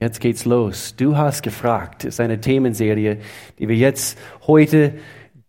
[0.00, 0.94] Jetzt geht's los.
[0.96, 2.04] Du hast gefragt.
[2.04, 3.18] Das ist eine Themenserie,
[3.58, 4.92] die wir jetzt heute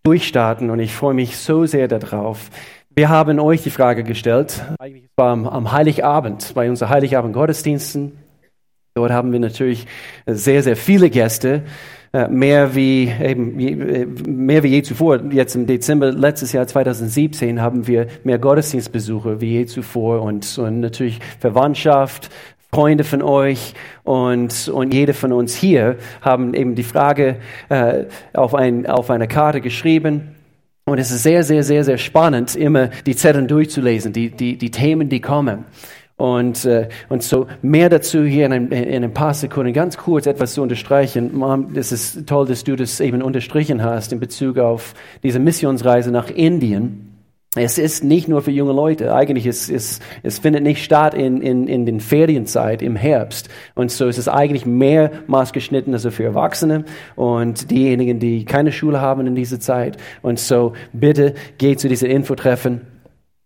[0.03, 2.49] durchstarten und ich freue mich so sehr darauf.
[2.95, 8.13] Wir haben euch die Frage gestellt, eigentlich war am, Heiligabend, bei unseren Heiligabend-Gottesdiensten.
[8.95, 9.85] Dort haben wir natürlich
[10.25, 11.63] sehr, sehr viele Gäste,
[12.13, 15.21] äh, mehr wie, eben, äh, mehr wie je zuvor.
[15.29, 20.79] Jetzt im Dezember letztes Jahr 2017 haben wir mehr Gottesdienstbesuche wie je zuvor und, und
[20.79, 22.29] natürlich Verwandtschaft,
[22.71, 27.37] Freunde von euch und, und jeder von uns hier haben eben die Frage
[27.69, 30.35] äh, auf, ein, auf eine Karte geschrieben.
[30.85, 34.71] Und es ist sehr, sehr, sehr, sehr spannend, immer die Zettel durchzulesen, die, die, die
[34.71, 35.65] Themen, die kommen.
[36.17, 40.25] Und, äh, und so mehr dazu hier in ein, in ein paar Sekunden, ganz kurz
[40.25, 41.37] etwas zu unterstreichen.
[41.37, 46.11] Mom, es ist toll, dass du das eben unterstrichen hast in Bezug auf diese Missionsreise
[46.11, 47.16] nach Indien.
[47.55, 49.15] Es ist nicht nur für junge Leute.
[49.15, 53.49] Eigentlich ist es, es findet nicht statt in, in, in den Ferienzeit im Herbst.
[53.73, 59.01] Und so ist es eigentlich mehr maßgeschnitten also für Erwachsene und diejenigen, die keine Schule
[59.01, 59.97] haben in dieser Zeit.
[60.21, 62.81] Und so bitte geht zu diesen Infotreffen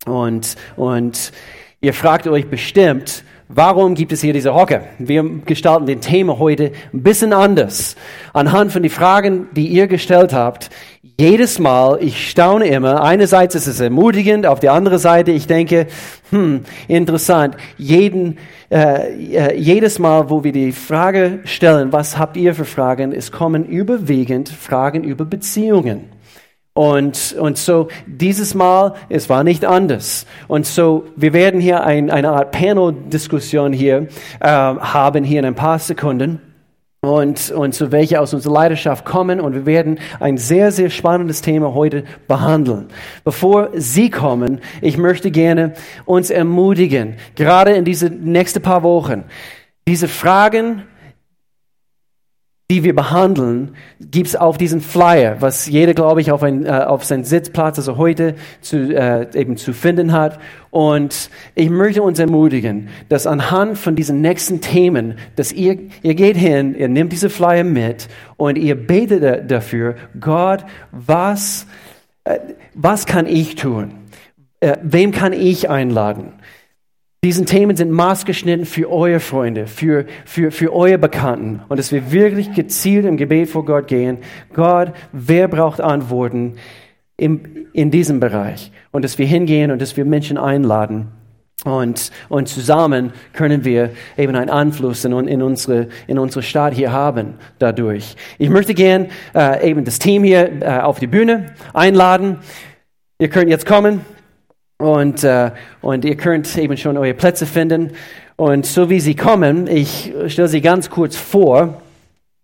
[0.06, 1.32] und, und
[1.80, 4.86] ihr fragt euch bestimmt, Warum gibt es hier diese Hocke?
[4.98, 7.98] Wir gestalten den Thema heute ein bisschen anders.
[8.32, 10.70] Anhand von den Fragen, die ihr gestellt habt,
[11.20, 15.88] jedes Mal, ich staune immer, einerseits ist es ermutigend, auf der anderen Seite, ich denke,
[16.30, 18.38] hm, interessant, jeden,
[18.72, 23.32] äh, äh, jedes Mal, wo wir die Frage stellen, was habt ihr für Fragen, es
[23.32, 26.10] kommen überwiegend Fragen über Beziehungen.
[26.74, 30.26] Und, und so dieses Mal, es war nicht anders.
[30.48, 34.08] Und so, wir werden hier ein, eine Art Panel-Diskussion hier
[34.40, 36.40] äh, haben, hier in ein paar Sekunden
[37.04, 39.42] und, und zu welche aus unserer Leidenschaft kommen.
[39.42, 42.90] Und wir werden ein sehr, sehr spannendes Thema heute behandeln.
[43.24, 45.74] Bevor Sie kommen, ich möchte gerne
[46.06, 49.24] uns ermutigen, gerade in diese nächsten paar Wochen,
[49.88, 50.84] diese Fragen
[52.72, 57.04] die wir behandeln, gibt's auf diesen Flyer, was jeder, glaube ich, auf, ein, äh, auf
[57.04, 60.40] seinen Sitzplatz, also heute zu, äh, eben zu finden hat.
[60.70, 66.38] Und ich möchte uns ermutigen, dass anhand von diesen nächsten Themen, dass ihr, ihr geht
[66.38, 71.68] hin, ihr nehmt diese Flyer mit und ihr betet dafür, Gott, was,
[72.24, 72.40] äh,
[72.74, 73.96] was kann ich tun?
[74.62, 76.36] Äh, wem kann ich einladen?
[77.24, 81.62] Diesen Themen sind maßgeschnitten für eure Freunde, für, für, für eure Bekannten.
[81.70, 84.18] Und dass wir wirklich gezielt im Gebet vor Gott gehen.
[84.54, 86.56] Gott, wer braucht Antworten
[87.18, 88.72] im, in diesem Bereich?
[88.90, 91.10] Und dass wir hingehen und dass wir Menschen einladen.
[91.64, 96.92] Und, und zusammen können wir eben einen Einfluss in, in, unsere, in unsere Stadt hier
[96.92, 98.16] haben dadurch.
[98.40, 102.40] Ich möchte gern äh, eben das Team hier äh, auf die Bühne einladen.
[103.20, 104.02] Ihr könnt jetzt kommen.
[104.82, 107.92] Und, äh, und ihr könnt eben schon eure Plätze finden.
[108.36, 111.82] Und so wie sie kommen, ich stelle sie ganz kurz vor.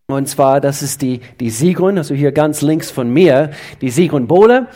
[0.10, 4.28] Und zwar, das ist die, die Sigrun, also hier ganz links von mir, die Sigrun
[4.28, 4.68] Bohle.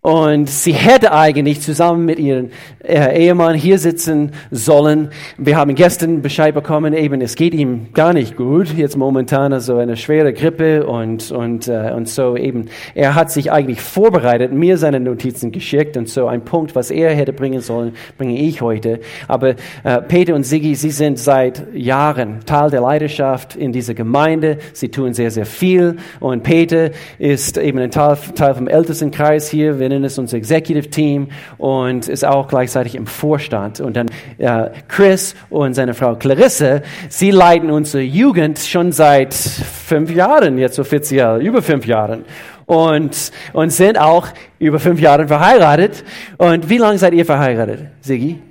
[0.00, 2.50] Und sie hätte eigentlich zusammen mit ihrem
[2.84, 5.10] äh, Ehemann hier sitzen sollen.
[5.36, 9.76] Wir haben gestern Bescheid bekommen, eben es geht ihm gar nicht gut, jetzt momentan also
[9.76, 12.66] eine schwere Grippe und, und, äh, und so eben.
[12.94, 17.10] Er hat sich eigentlich vorbereitet, mir seine Notizen geschickt und so ein Punkt, was er
[17.10, 19.00] hätte bringen sollen, bringe ich heute.
[19.26, 24.58] Aber äh, Peter und Sigi, sie sind seit Jahren Teil der Leidenschaft in dieser Gemeinde.
[24.74, 29.80] Sie tun sehr, sehr viel und Peter ist eben ein Teil, Teil vom Ältestenkreis hier.
[29.80, 33.80] Wir nennen es unser Executive Team und ist auch gleichzeitig im Vorstand.
[33.80, 40.10] Und dann äh, Chris und seine Frau Clarisse, sie leiten unsere Jugend schon seit fünf
[40.10, 42.24] Jahren, jetzt offiziell, über fünf Jahren.
[42.66, 44.28] Und, und sind auch
[44.58, 46.04] über fünf Jahre verheiratet.
[46.36, 48.42] Und wie lange seid ihr verheiratet, Sigi?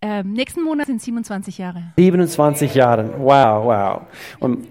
[0.00, 1.82] Ähm, nächsten Monat sind 27 Jahre.
[1.96, 3.10] 27 Jahre.
[3.18, 4.00] Wow, wow.
[4.38, 4.68] Und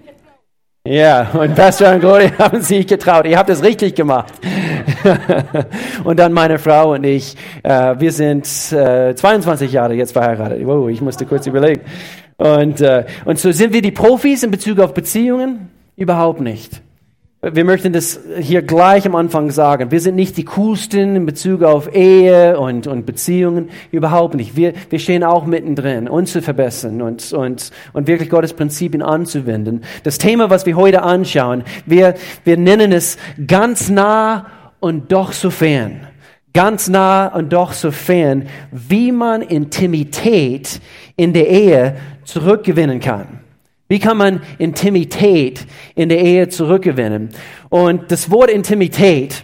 [0.88, 3.26] ja, und Pastor und Gloria haben sich getraut.
[3.26, 4.32] Ihr habt es richtig gemacht.
[6.04, 10.66] und dann meine Frau und ich, äh, wir sind äh, 22 Jahre jetzt verheiratet.
[10.66, 11.82] Wow, ich musste kurz überlegen.
[12.38, 15.68] Und, äh, und so sind wir die Profis in Bezug auf Beziehungen?
[15.96, 16.80] Überhaupt nicht.
[17.40, 19.92] Wir möchten das hier gleich am Anfang sagen.
[19.92, 23.70] Wir sind nicht die coolsten in Bezug auf Ehe und, und Beziehungen.
[23.92, 24.56] Überhaupt nicht.
[24.56, 29.84] Wir, wir stehen auch mittendrin, uns zu verbessern und, und, und wirklich Gottes Prinzipien anzuwenden.
[30.02, 34.46] Das Thema, was wir heute anschauen, wir, wir nennen es ganz nah
[34.80, 36.08] und doch so fern.
[36.54, 40.80] Ganz nah und doch so fern, wie man Intimität
[41.14, 41.94] in der Ehe
[42.24, 43.37] zurückgewinnen kann.
[43.88, 47.30] Wie kann man Intimität in der Ehe zurückgewinnen?
[47.70, 49.42] Und das Wort Intimität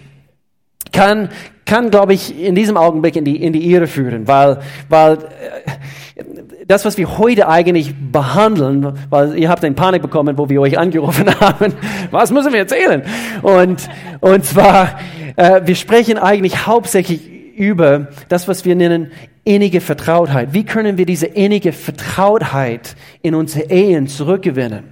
[0.92, 1.30] kann
[1.64, 4.58] kann, glaube ich, in diesem Augenblick in die, in die Irre führen, weil,
[4.88, 6.22] weil äh,
[6.66, 10.78] das, was wir heute eigentlich behandeln, weil ihr habt eine Panik bekommen, wo wir euch
[10.78, 11.74] angerufen haben,
[12.10, 13.02] was müssen wir erzählen?
[13.42, 13.88] Und,
[14.20, 14.98] und zwar,
[15.36, 19.12] äh, wir sprechen eigentlich hauptsächlich über das, was wir nennen
[19.44, 20.52] innige Vertrautheit.
[20.52, 24.84] Wie können wir diese innige Vertrautheit in unsere Ehen zurückgewinnen?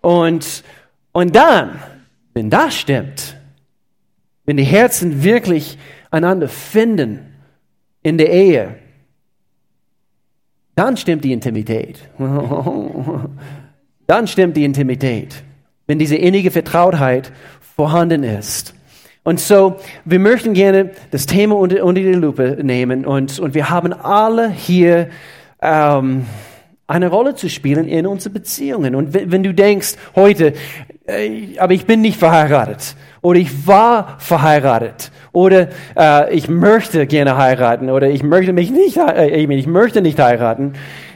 [0.00, 0.64] Und,
[1.12, 1.80] und dann,
[2.34, 3.36] wenn das stimmt,
[4.44, 5.78] wenn die Herzen wirklich
[6.10, 7.20] einander finden
[8.02, 8.74] in der Ehe,
[10.74, 12.00] dann stimmt die Intimität.
[14.06, 15.42] dann stimmt die Intimität,
[15.86, 17.32] wenn diese innige Vertrautheit
[17.76, 18.74] vorhanden ist.
[19.24, 23.70] Und so, wir möchten gerne das Thema unter, unter die Lupe nehmen und, und wir
[23.70, 25.10] haben alle hier
[25.60, 26.26] ähm,
[26.88, 28.96] eine Rolle zu spielen in unseren Beziehungen.
[28.96, 30.54] Und wenn, wenn du denkst, heute,
[31.06, 37.36] äh, aber ich bin nicht verheiratet oder ich war verheiratet oder äh, ich möchte gerne
[37.36, 40.72] heiraten oder ich möchte mich nicht, äh, ich möchte nicht heiraten,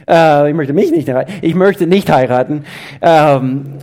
[0.09, 2.63] äh, ich möchte mich nicht heiraten, ich möchte nicht heiraten,
[3.01, 3.73] ähm,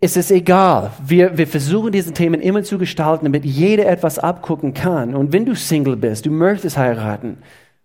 [0.00, 0.90] es ist egal.
[1.04, 5.14] Wir, wir versuchen diese Themen immer zu gestalten, damit jeder etwas abgucken kann.
[5.14, 7.38] Und wenn du Single bist, du möchtest heiraten,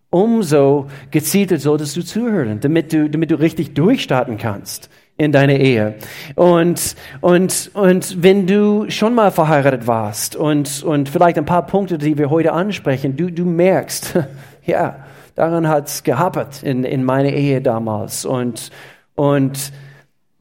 [0.09, 5.95] umso gezielter solltest du zuhören, damit du, damit du richtig durchstarten kannst in deine Ehe.
[6.35, 11.97] Und, und, und wenn du schon mal verheiratet warst und, und vielleicht ein paar Punkte,
[11.97, 14.19] die wir heute ansprechen, du, du merkst,
[14.65, 15.05] ja,
[15.35, 18.25] daran hat's gehapert in, in meiner Ehe damals.
[18.25, 18.69] Und,
[19.15, 19.71] und,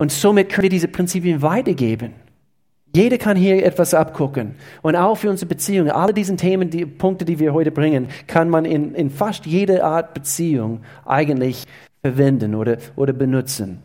[0.00, 2.14] und somit könnt ihr diese Prinzipien weitergeben.
[2.94, 4.54] Jeder kann hier etwas abgucken.
[4.80, 8.48] Und auch für unsere Beziehungen, alle diese Themen, die Punkte, die wir heute bringen, kann
[8.48, 11.66] man in, in fast jeder Art Beziehung eigentlich
[12.00, 13.82] verwenden oder, oder benutzen.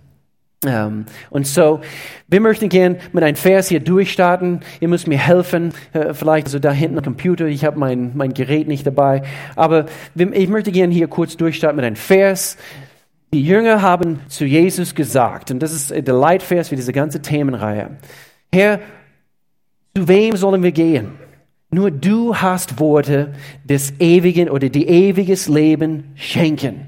[0.64, 1.82] Um, ähm, und so,
[2.30, 4.62] wir möchten gern mit einem Vers hier durchstarten.
[4.80, 5.74] Ihr müsst mir helfen.
[5.94, 7.46] Uh, vielleicht so da hinten am Computer.
[7.46, 9.24] Ich habe mein, mein Gerät nicht dabei.
[9.58, 9.86] Aber
[10.16, 12.56] ich möchte gern hier kurz durchstarten mit einem Vers.
[13.36, 17.98] Die Jünger haben zu Jesus gesagt, und das ist der Leitvers für diese ganze Themenreihe,
[18.50, 18.80] Herr,
[19.94, 21.16] zu wem sollen wir gehen?
[21.70, 23.34] Nur du hast Worte
[23.66, 26.88] des ewigen oder die ewiges Leben schenken.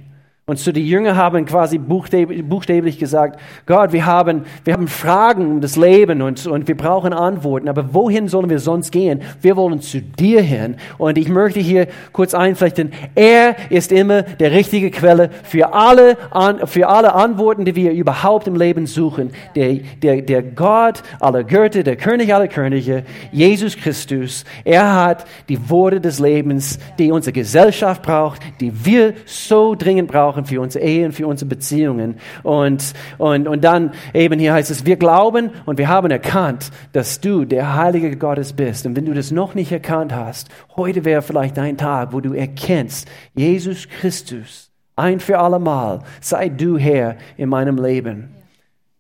[0.50, 5.60] Und so die Jünger haben quasi buchstäblich gesagt, Gott, wir haben, wir haben Fragen um
[5.60, 9.24] das Leben und, und wir brauchen Antworten, aber wohin sollen wir sonst gehen?
[9.42, 10.78] Wir wollen zu dir hin.
[10.98, 16.16] Und ich möchte hier kurz einflechten, er ist immer der richtige Quelle für alle,
[16.64, 19.32] für alle Antworten, die wir überhaupt im Leben suchen.
[19.54, 23.04] Der, der, der Gott aller Götter, der König aller Könige,
[23.34, 29.76] Jesus Christus, er hat die Worte des Lebens, die unsere Gesellschaft braucht, die wir so
[29.76, 32.16] dringend brauchen brauchen für unsere Ehen, für unsere Beziehungen.
[32.44, 37.20] Und, und, und dann eben hier heißt es, wir glauben und wir haben erkannt, dass
[37.20, 38.86] du der Heilige Gottes bist.
[38.86, 42.34] Und wenn du das noch nicht erkannt hast, heute wäre vielleicht dein Tag, wo du
[42.34, 48.30] erkennst, Jesus Christus, ein für allemal, sei du Herr in meinem Leben.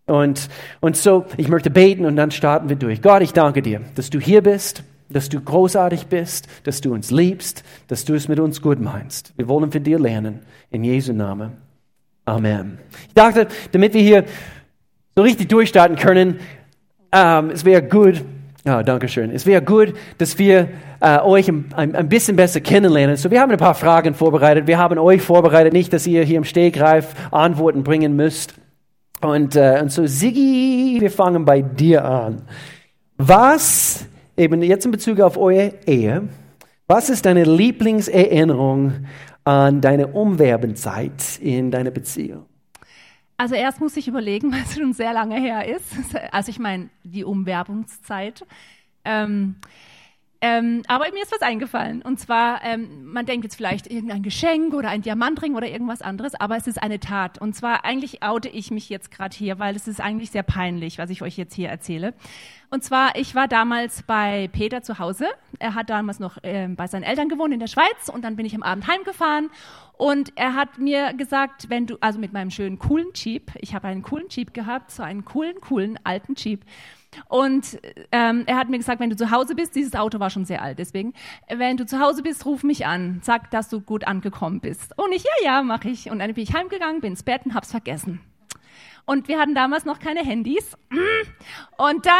[0.06, 0.48] Und,
[0.80, 3.02] und so, ich möchte beten und dann starten wir durch.
[3.02, 7.12] Gott, ich danke dir, dass du hier bist dass du großartig bist, dass du uns
[7.12, 9.34] liebst, dass du es mit uns gut meinst.
[9.38, 10.42] Wir wollen von dir lernen.
[10.70, 11.54] In Jesu Namen.
[12.26, 12.80] Amen.
[13.08, 14.26] Ich dachte, damit wir hier
[15.16, 16.40] so richtig durchstarten können,
[17.12, 18.22] ähm, es wäre gut,
[18.66, 19.32] ja, danke schön.
[19.32, 20.68] Es wäre gut, dass wir
[21.00, 23.16] äh, euch ein, ein, bisschen besser kennenlernen.
[23.16, 24.68] So, wir haben ein paar Fragen vorbereitet.
[24.68, 28.56] Wir haben euch vorbereitet, nicht, dass ihr hier im Stegreif Antworten bringen müsst.
[29.22, 32.42] Und, äh, und so, Siggi, wir fangen bei dir an.
[33.18, 34.06] Was
[34.38, 36.30] eben jetzt in Bezug auf eure Ehe,
[36.88, 39.06] was ist deine Lieblingserinnerung
[39.44, 42.46] an deine Umwerbenzeit in deiner Beziehung?
[43.36, 45.94] Also erst muss ich überlegen, weil es schon sehr lange her ist.
[46.32, 48.46] Also ich meine die Umwerbungszeit.
[49.04, 49.56] Ähm,
[50.40, 52.02] ähm, aber mir ist was eingefallen.
[52.02, 56.36] Und zwar, ähm, man denkt jetzt vielleicht irgendein Geschenk oder ein Diamantring oder irgendwas anderes,
[56.36, 57.40] aber es ist eine Tat.
[57.40, 60.98] Und zwar eigentlich oute ich mich jetzt gerade hier, weil es ist eigentlich sehr peinlich,
[61.00, 62.14] was ich euch jetzt hier erzähle.
[62.70, 65.28] Und zwar, ich war damals bei Peter zu Hause.
[65.58, 68.46] Er hat damals noch äh, bei seinen Eltern gewohnt in der Schweiz und dann bin
[68.46, 69.50] ich am Abend heimgefahren
[69.98, 73.88] und er hat mir gesagt, wenn du, also mit meinem schönen coolen Jeep, ich habe
[73.88, 76.64] einen coolen Jeep gehabt, so einen coolen, coolen alten Jeep.
[77.30, 77.80] Und
[78.12, 80.62] ähm, er hat mir gesagt, wenn du zu Hause bist, dieses Auto war schon sehr
[80.62, 81.14] alt, deswegen,
[81.50, 84.98] wenn du zu Hause bist, ruf mich an, sag, dass du gut angekommen bist.
[84.98, 86.10] Und ich, ja, ja, mache ich.
[86.10, 88.22] Und dann bin ich heimgegangen, bin ins Bett und hab's vergessen.
[89.10, 90.78] Und wir hatten damals noch keine Handys.
[91.78, 92.14] Und dann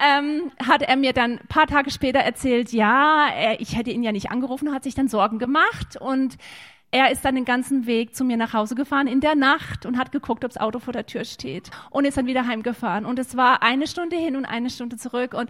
[0.00, 3.28] ähm, hat er mir dann ein paar Tage später erzählt, ja,
[3.60, 6.36] ich hätte ihn ja nicht angerufen, hat sich dann Sorgen gemacht und
[6.92, 9.96] er ist dann den ganzen Weg zu mir nach Hause gefahren in der Nacht und
[9.96, 13.06] hat geguckt, ob das Auto vor der Tür steht und ist dann wieder heimgefahren.
[13.06, 15.32] Und es war eine Stunde hin und eine Stunde zurück.
[15.32, 15.48] Und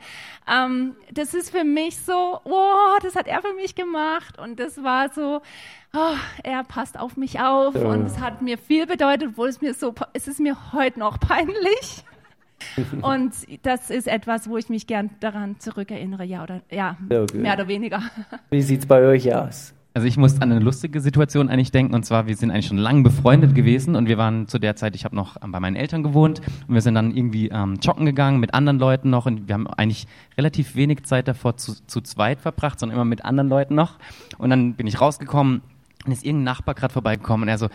[0.48, 2.12] ähm, das ist für mich so,
[2.44, 4.38] wow, das hat er für mich gemacht.
[4.38, 5.42] Und das war so,
[5.92, 7.74] oh, er passt auf mich auf.
[7.74, 7.86] Ja.
[7.86, 11.18] Und es hat mir viel bedeutet, obwohl es mir so, es ist mir heute noch
[11.18, 12.04] peinlich.
[13.02, 13.32] Und
[13.64, 18.00] das ist etwas, wo ich mich gern daran zurückerinnere, ja oder ja, mehr oder weniger.
[18.50, 19.74] Wie sieht es bei euch aus?
[19.94, 22.78] Also ich muss an eine lustige Situation eigentlich denken und zwar wir sind eigentlich schon
[22.78, 26.02] lange befreundet gewesen und wir waren zu der Zeit, ich habe noch bei meinen Eltern
[26.02, 29.54] gewohnt und wir sind dann irgendwie ähm, joggen gegangen mit anderen Leuten noch und wir
[29.54, 30.06] haben eigentlich
[30.38, 33.98] relativ wenig Zeit davor zu, zu zweit verbracht, sondern immer mit anderen Leuten noch
[34.38, 35.60] und dann bin ich rausgekommen
[36.06, 37.68] und ist irgendein Nachbar gerade vorbeigekommen und er so,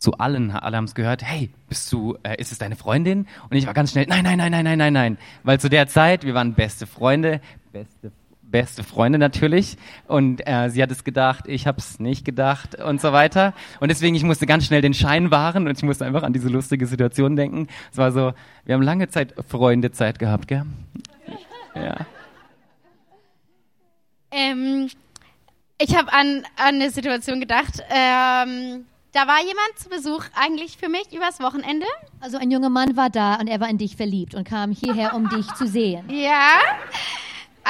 [0.00, 3.26] zu allen, alle haben es gehört, hey, bist du, äh, ist es deine Freundin?
[3.50, 5.18] Und ich war ganz schnell, nein, nein, nein, nein, nein, nein, nein.
[5.42, 8.10] Weil zu der Zeit, wir waren beste Freunde, beste,
[8.50, 9.76] beste Freunde natürlich.
[10.06, 13.54] Und äh, sie hat es gedacht, ich habe es nicht gedacht und so weiter.
[13.80, 16.48] Und deswegen, ich musste ganz schnell den Schein wahren und ich musste einfach an diese
[16.48, 17.68] lustige Situation denken.
[17.92, 18.32] Es war so,
[18.64, 20.64] wir haben lange Zeit Freundezeit gehabt, gell?
[21.74, 22.06] Ja.
[24.32, 24.88] Ähm,
[25.78, 27.82] ich habe an, an eine Situation gedacht.
[27.90, 31.86] Ähm, da war jemand zu Besuch eigentlich für mich übers Wochenende.
[32.20, 35.14] Also ein junger Mann war da und er war in dich verliebt und kam hierher,
[35.14, 36.04] um dich zu sehen.
[36.10, 36.60] Ja.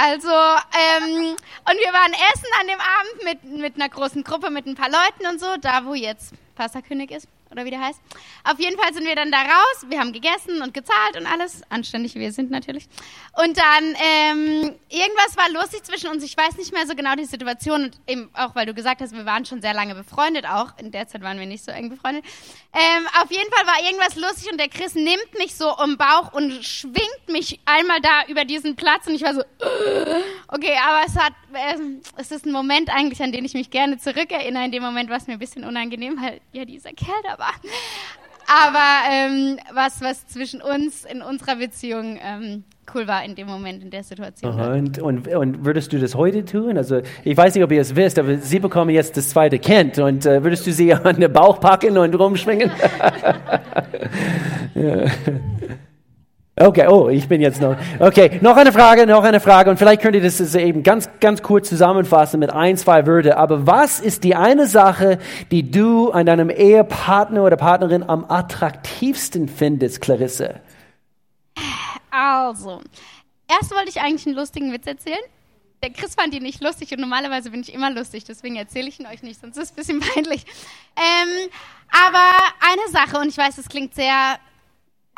[0.02, 4.64] Also, ähm, und wir waren essen an dem Abend mit, mit einer großen Gruppe, mit
[4.64, 8.00] ein paar Leuten und so, da wo jetzt Passakönig ist oder wie der heißt.
[8.44, 9.86] Auf jeden Fall sind wir dann da raus.
[9.88, 11.62] Wir haben gegessen und gezahlt und alles.
[11.68, 12.88] Anständig wir sind natürlich.
[13.42, 16.22] Und dann, ähm, irgendwas war lustig zwischen uns.
[16.24, 17.84] Ich weiß nicht mehr so genau die Situation.
[17.84, 20.78] Und eben auch, weil du gesagt hast, wir waren schon sehr lange befreundet auch.
[20.78, 22.24] In der Zeit waren wir nicht so eng befreundet.
[22.72, 26.32] Ähm, auf jeden Fall war irgendwas lustig und der Chris nimmt mich so um Bauch
[26.32, 29.42] und schwingt mich einmal da über diesen Platz und ich war so,
[30.48, 31.76] okay, aber es hat, äh,
[32.16, 34.64] es ist ein Moment eigentlich, an den ich mich gerne zurückerinnere.
[34.64, 37.54] In dem Moment war es mir ein bisschen unangenehm, weil ja dieser Kerl da war.
[38.46, 43.82] Aber ähm, was, was zwischen uns in unserer Beziehung ähm, cool war in dem Moment,
[43.82, 44.60] in der Situation.
[44.60, 46.76] Und, und, und, würdest du das heute tun?
[46.76, 49.98] Also ich weiß nicht, ob ihr es wisst, aber sie bekommen jetzt das zweite Kind
[49.98, 52.70] und äh, würdest du sie an den Bauch packen und rumschwingen?
[54.74, 55.04] ja.
[56.60, 57.74] Okay, oh, ich bin jetzt noch.
[57.98, 61.40] Okay, noch eine Frage, noch eine Frage und vielleicht könnt ihr das eben ganz, ganz
[61.40, 63.32] kurz zusammenfassen mit ein, zwei Wörtern.
[63.32, 65.18] Aber was ist die eine Sache,
[65.50, 70.60] die du an deinem Ehepartner oder Partnerin am attraktivsten findest, Clarisse?
[72.10, 72.82] Also,
[73.48, 75.16] erst wollte ich eigentlich einen lustigen Witz erzählen.
[75.82, 79.00] Der Chris fand ihn nicht lustig und normalerweise bin ich immer lustig, deswegen erzähle ich
[79.00, 80.44] ihn euch nicht, sonst ist es ein bisschen peinlich.
[80.94, 81.48] Ähm,
[82.06, 84.36] aber eine Sache, und ich weiß, es klingt sehr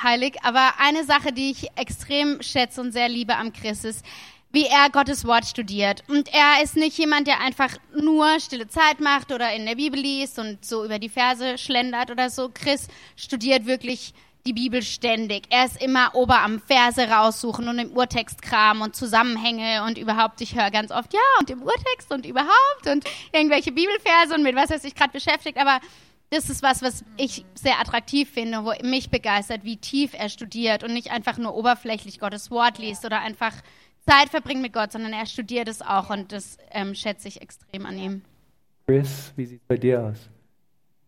[0.01, 4.05] heilig, aber eine Sache, die ich extrem schätze und sehr liebe am Chris ist,
[4.53, 6.05] wie er Gottes Wort studiert.
[6.09, 9.99] Und er ist nicht jemand, der einfach nur stille Zeit macht oder in der Bibel
[9.99, 12.51] liest und so über die Verse schlendert oder so.
[12.53, 14.13] Chris studiert wirklich
[14.45, 15.45] die Bibel ständig.
[15.51, 20.41] Er ist immer ober am Verse raussuchen und im Urtext Kram und Zusammenhänge und überhaupt,
[20.41, 24.57] ich höre ganz oft, ja, und im Urtext und überhaupt und irgendwelche Bibelverse und mit
[24.57, 25.81] was er sich gerade beschäftigt, aber
[26.33, 30.83] das ist was, was ich sehr attraktiv finde, wo mich begeistert, wie tief er studiert
[30.83, 33.53] und nicht einfach nur oberflächlich Gottes Wort liest oder einfach
[34.09, 37.85] Zeit verbringt mit Gott, sondern er studiert es auch und das ähm, schätze ich extrem
[37.85, 38.23] an ihm.
[38.87, 40.31] Chris, wie sieht es bei dir aus?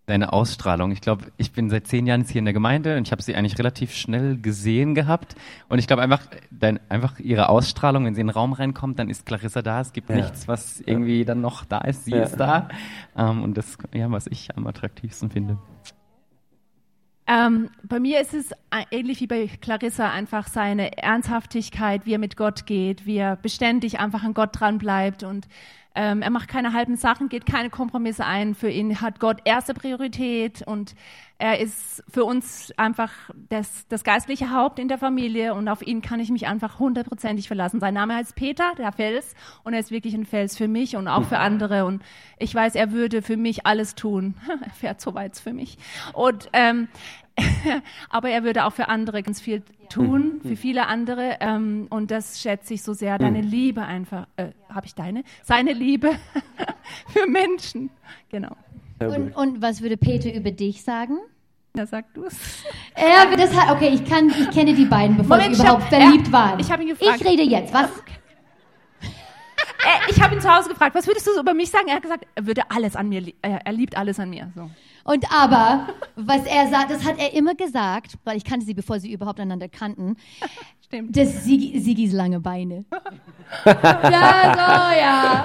[0.07, 0.91] Deine Ausstrahlung.
[0.91, 3.23] Ich glaube, ich bin seit zehn Jahren jetzt hier in der Gemeinde und ich habe
[3.23, 5.35] sie eigentlich relativ schnell gesehen gehabt.
[5.69, 9.09] Und ich glaube einfach, dein, einfach ihre Ausstrahlung, wenn sie in den Raum reinkommt, dann
[9.09, 9.81] ist Clarissa da.
[9.81, 10.17] Es gibt ja.
[10.17, 12.05] nichts, was irgendwie dann noch da ist.
[12.05, 12.25] Sie ja.
[12.25, 12.69] ist da.
[13.17, 15.59] Ähm, und das, ja, was ich am attraktivsten finde.
[17.27, 18.51] Ähm, bei mir ist es
[18.91, 23.99] ähnlich wie bei Clarissa einfach seine Ernsthaftigkeit, wie er mit Gott geht, wie er beständig
[23.99, 25.49] einfach an Gott dran bleibt und
[25.95, 28.55] ähm, er macht keine halben Sachen, geht keine Kompromisse ein.
[28.55, 30.95] Für ihn hat Gott erste Priorität und
[31.39, 33.11] er ist für uns einfach
[33.49, 37.49] das, das geistliche Haupt in der Familie und auf ihn kann ich mich einfach hundertprozentig
[37.49, 37.81] verlassen.
[37.81, 41.07] Sein Name heißt Peter, der Fels, und er ist wirklich ein Fels für mich und
[41.07, 41.85] auch für andere.
[41.85, 42.03] Und
[42.39, 44.35] ich weiß, er würde für mich alles tun.
[44.65, 45.77] er fährt so weit für mich.
[46.13, 46.89] Und ähm,
[48.11, 50.49] aber er würde auch für andere ganz viel tun, mhm.
[50.49, 51.39] für viele andere.
[51.41, 53.19] Ähm, und das schätze ich so sehr.
[53.19, 53.49] Deine mhm.
[53.49, 55.25] Liebe einfach, äh, habe ich deine?
[55.43, 56.13] Seine Liebe
[57.09, 57.91] für Menschen.
[58.31, 58.57] Genau.
[59.01, 61.19] Und, und, was würde Peter über dich sagen?
[61.75, 62.65] Na, sag du es.
[62.97, 65.89] Ja, das hat, okay, ich, kann, ich kenne die beiden, bevor Moment, sie überhaupt hab,
[65.89, 66.61] verliebt er, waren.
[66.61, 67.21] Ich habe ihn gefragt.
[67.21, 67.91] Ich rede jetzt, was?
[70.09, 71.89] ich habe ihn zu Hause gefragt, was würdest du so über mich sagen?
[71.89, 74.51] Er hat gesagt, er würde alles an mir, er liebt alles an mir.
[74.55, 74.71] So.
[75.05, 78.99] Und aber, was er sagt, das hat er immer gesagt, weil ich kannte sie, bevor
[78.99, 80.17] sie überhaupt einander kannten.
[80.85, 81.17] Stimmt.
[81.17, 82.85] Das Sigi, Sigis lange Beine.
[83.65, 85.45] ja, so, ja.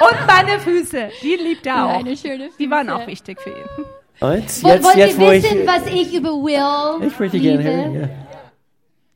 [0.00, 1.92] Und meine Füße, die liebt er auch.
[1.92, 2.96] Deine schöne Die waren Füße.
[3.02, 3.84] auch wichtig für ihn.
[4.20, 7.62] Und jetzt, Wollt jetzt ihr wo ich, wissen, was ich über Will ich möchte liebe?
[7.62, 8.00] gerne hören.
[8.00, 8.08] Ja.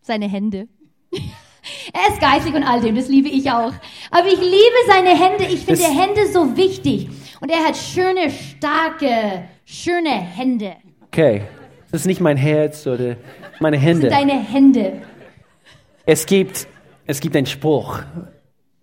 [0.02, 0.68] Seine Hände.
[1.12, 3.72] er ist geistig und all dem, das liebe ich auch.
[4.10, 5.44] Aber ich liebe seine Hände.
[5.44, 7.08] Ich finde Hände so wichtig.
[7.40, 10.76] Und er hat schöne, starke, schöne Hände.
[11.06, 11.42] Okay,
[11.90, 13.16] das ist nicht mein Herz oder
[13.60, 14.08] meine Hände.
[14.08, 15.02] Deine Hände.
[16.06, 16.66] Es gibt,
[17.06, 18.02] es gibt einen Spruch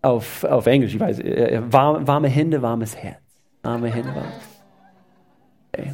[0.01, 3.21] auf, auf Englisch, ich weiß, äh, warm, warme Hände, warmes Herz.
[3.61, 4.33] Warme Hände, warmes
[5.73, 5.93] okay.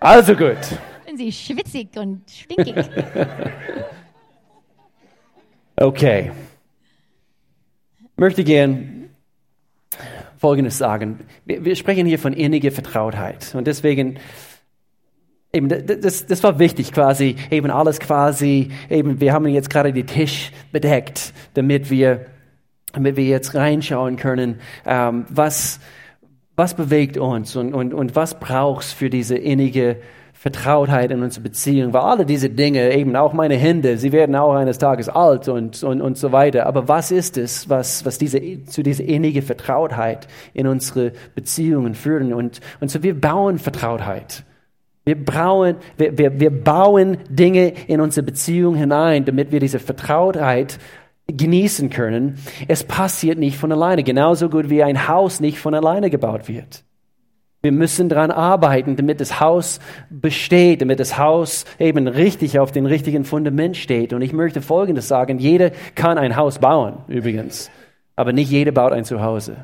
[0.00, 0.58] Also gut.
[1.06, 2.74] Sind sie schwitzig und stinkig.
[5.76, 6.30] Okay.
[8.16, 9.03] Möchte gern
[10.44, 11.20] Folgendes sagen.
[11.46, 13.54] Wir, wir sprechen hier von inniger Vertrautheit.
[13.54, 14.18] Und deswegen,
[15.54, 20.06] eben, das, das war wichtig quasi, eben alles quasi, eben, wir haben jetzt gerade den
[20.06, 22.26] Tisch bedeckt, damit wir,
[22.92, 25.80] damit wir jetzt reinschauen können, ähm, was,
[26.56, 30.04] was bewegt uns und, und, und was brauchst für diese innige Vertrautheit
[30.44, 34.76] in unserer Beziehung, weil alle diese Dinge, eben auch meine Hände, sie werden auch eines
[34.76, 36.66] Tages alt und, und, und so weiter.
[36.66, 42.34] Aber was ist es, was, was diese, zu dieser innige Vertrautheit in unsere Beziehungen führen?
[42.34, 44.44] Und, und so wir bauen Vertrautheit.
[45.06, 50.78] Wir, bauen, wir, wir, wir bauen Dinge in unsere Beziehung hinein, damit wir diese Vertrautheit
[51.26, 52.38] genießen können.
[52.68, 56.84] Es passiert nicht von alleine, genauso gut wie ein Haus nicht von alleine gebaut wird.
[57.64, 59.80] Wir müssen daran arbeiten, damit das Haus
[60.10, 64.12] besteht, damit das Haus eben richtig auf dem richtigen Fundament steht.
[64.12, 67.70] Und ich möchte Folgendes sagen, jeder kann ein Haus bauen, übrigens,
[68.16, 69.56] aber nicht jeder baut ein Zuhause.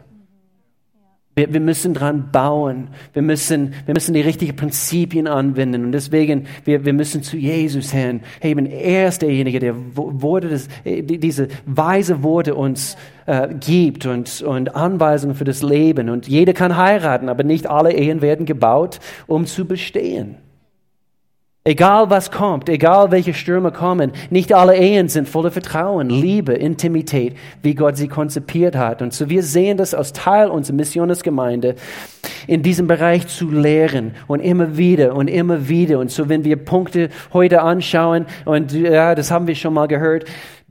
[1.36, 2.88] Wir, wir müssen dran bauen.
[3.12, 5.84] Wir müssen, wir müssen die richtigen Prinzipien anwenden.
[5.84, 8.20] Und deswegen, wir, wir müssen zu Jesus hin.
[8.42, 12.96] Eben, er ist derjenige, der wo- Worte des, äh, die- diese weise Worte uns
[13.26, 16.10] äh, gibt und, und Anweisungen für das Leben.
[16.10, 20.34] Und jeder kann heiraten, aber nicht alle Ehen werden gebaut, um zu bestehen.
[21.62, 27.36] Egal was kommt, egal welche Stürme kommen, nicht alle Ehen sind voller Vertrauen, Liebe, Intimität,
[27.62, 29.02] wie Gott sie konzipiert hat.
[29.02, 31.74] Und so wir sehen das als Teil unserer Missionsgemeinde,
[32.46, 35.98] in diesem Bereich zu lehren und immer wieder und immer wieder.
[35.98, 40.24] Und so wenn wir Punkte heute anschauen, und ja, das haben wir schon mal gehört,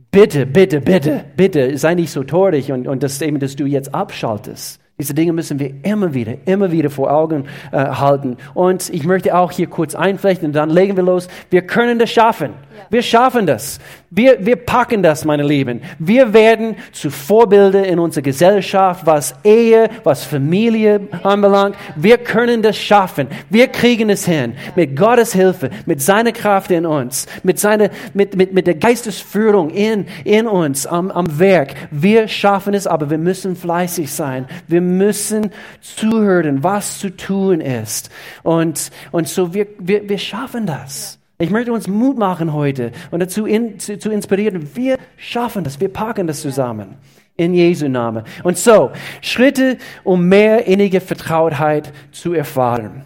[0.10, 3.94] bitte, bitte, bitte, bitte, sei nicht so torig und, und das eben, dass du jetzt
[3.94, 4.82] abschaltest.
[5.00, 8.36] Diese Dinge müssen wir immer wieder, immer wieder vor Augen äh, halten.
[8.54, 11.30] Und ich möchte auch hier kurz einflechten und dann legen wir los.
[11.50, 12.54] Wir können das schaffen.
[12.90, 13.80] Wir schaffen das.
[14.12, 15.82] Wir, wir packen das, meine Lieben.
[16.00, 21.76] Wir werden zu Vorbilder in unserer Gesellschaft, was Ehe, was Familie anbelangt.
[21.96, 23.28] Wir können das schaffen.
[23.52, 24.56] Wir kriegen es hin.
[24.76, 29.70] Mit Gottes Hilfe, mit seiner Kraft in uns, mit seiner, mit, mit, mit der Geistesführung
[29.70, 31.76] in, in uns am, am Werk.
[31.92, 34.48] Wir schaffen es, aber wir müssen fleißig sein.
[34.68, 38.10] Wir müssen zuhören, was zu tun ist.
[38.42, 41.19] Und, und so wir, wir, wir schaffen das.
[41.42, 44.76] Ich möchte uns Mut machen heute und dazu in, zu, zu inspirieren.
[44.76, 46.96] Wir schaffen das, wir packen das zusammen.
[47.38, 48.26] In Jesu Namen.
[48.44, 53.06] Und so, Schritte, um mehr innige Vertrautheit zu erfahren.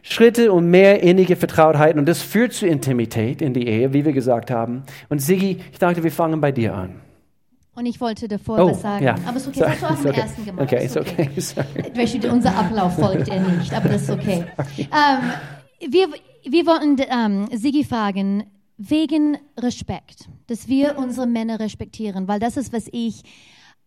[0.00, 1.96] Schritte, um mehr innige Vertrautheit.
[1.96, 4.84] Und das führt zu Intimität in die Ehe, wie wir gesagt haben.
[5.10, 6.94] Und Sigi, ich dachte, wir fangen bei dir an.
[7.74, 9.04] Und ich wollte davor Oh, was sagen.
[9.04, 9.14] ja.
[9.26, 10.20] Aber es ist okay, Sorry, das hast du auch okay.
[10.22, 10.62] ersten gemacht.
[10.72, 11.30] Okay, ist okay.
[11.36, 11.66] Sorry.
[11.94, 14.46] Weißt du, unser Ablauf folgt er nicht, aber das ist okay.
[14.78, 16.08] Ähm, wir,
[16.44, 18.44] wir wollten ähm, Sigi fragen,
[18.76, 23.22] wegen Respekt, dass wir unsere Männer respektieren, weil das ist, was ich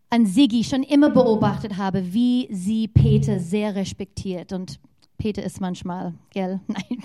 [0.09, 4.79] an Sigi schon immer beobachtet habe, wie sie Peter sehr respektiert und
[5.17, 6.59] Peter ist manchmal, gell?
[6.67, 6.99] Nein.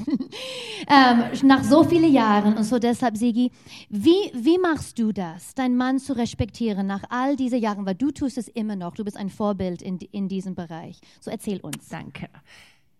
[0.88, 3.52] ähm, nach so vielen Jahren und so deshalb, Sigi,
[3.90, 7.84] wie, wie machst du das, deinen Mann zu respektieren nach all diesen Jahren?
[7.84, 10.98] Weil du tust es immer noch, du bist ein Vorbild in, in diesem Bereich.
[11.20, 11.88] So erzähl uns.
[11.90, 12.28] Danke.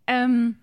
[0.06, 0.56] Ähm,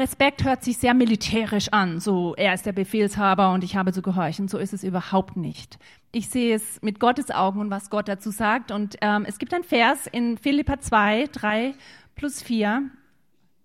[0.00, 2.00] Respekt hört sich sehr militärisch an.
[2.00, 4.48] So, er ist der Befehlshaber und ich habe zu gehorchen.
[4.48, 5.78] So ist es überhaupt nicht.
[6.10, 8.70] Ich sehe es mit Gottes Augen und was Gott dazu sagt.
[8.70, 11.74] Und ähm, es gibt ein Vers in Philippa 2, 3
[12.14, 12.90] plus 4.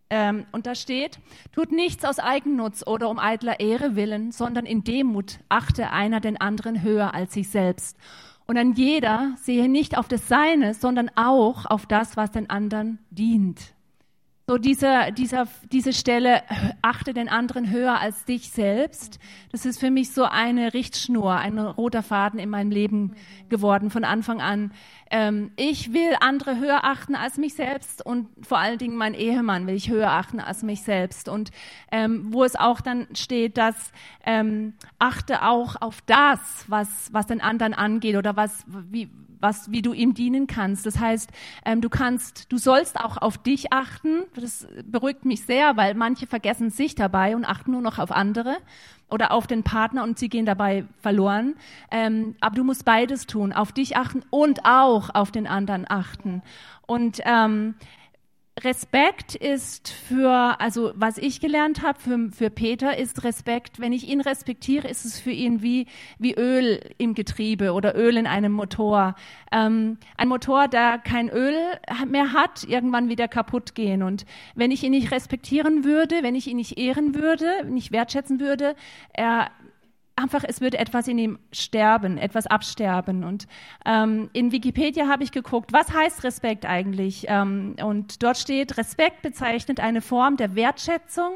[0.10, 1.20] Ähm, und da steht,
[1.54, 6.40] tut nichts aus Eigennutz oder um eitler Ehre willen, sondern in Demut achte einer den
[6.40, 7.98] anderen höher als sich selbst.
[8.46, 13.00] Und ein jeder sehe nicht auf das Seine, sondern auch auf das, was den anderen
[13.10, 13.75] dient.
[14.48, 16.44] So diese, dieser, diese Stelle,
[16.84, 19.18] achte den anderen höher als dich selbst,
[19.52, 23.16] das ist für mich so eine Richtschnur, ein roter Faden in meinem Leben
[23.50, 24.72] geworden von Anfang an.
[25.12, 29.68] Ähm, ich will andere höher achten als mich selbst und vor allen Dingen mein Ehemann
[29.68, 31.30] will ich höher achten als mich selbst.
[31.30, 31.52] Und
[31.92, 33.92] ähm, wo es auch dann steht, dass
[34.26, 39.82] ähm, achte auch auf das, was, was den anderen angeht oder was, wie, was, wie
[39.82, 40.86] du ihm dienen kannst.
[40.86, 41.30] Das heißt,
[41.66, 44.24] ähm, du kannst, du sollst auch auf dich achten.
[44.36, 48.58] Das beruhigt mich sehr, weil manche vergessen sich dabei und achten nur noch auf andere
[49.10, 51.56] oder auf den Partner und sie gehen dabei verloren.
[51.92, 56.42] Ähm, aber du musst beides tun, auf dich achten und auch auf den anderen achten.
[56.88, 57.76] Und ähm,
[58.64, 64.08] Respekt ist für, also was ich gelernt habe für, für Peter ist Respekt, wenn ich
[64.08, 65.88] ihn respektiere, ist es für ihn wie,
[66.20, 69.16] wie Öl im Getriebe oder Öl in einem Motor.
[69.52, 71.58] Ähm, ein Motor, der kein Öl
[72.08, 74.02] mehr hat, irgendwann wieder kaputt gehen.
[74.04, 78.40] Und wenn ich ihn nicht respektieren würde, wenn ich ihn nicht ehren würde, nicht wertschätzen
[78.40, 78.78] würde,
[79.12, 79.52] er
[80.16, 83.24] einfach, es würde etwas in ihm sterben, etwas absterben.
[83.24, 83.48] Und
[83.86, 87.26] ähm, in Wikipedia habe ich geguckt, was heißt Respekt eigentlich?
[87.28, 91.34] Ähm, und dort steht, Respekt bezeichnet eine Form der Wertschätzung,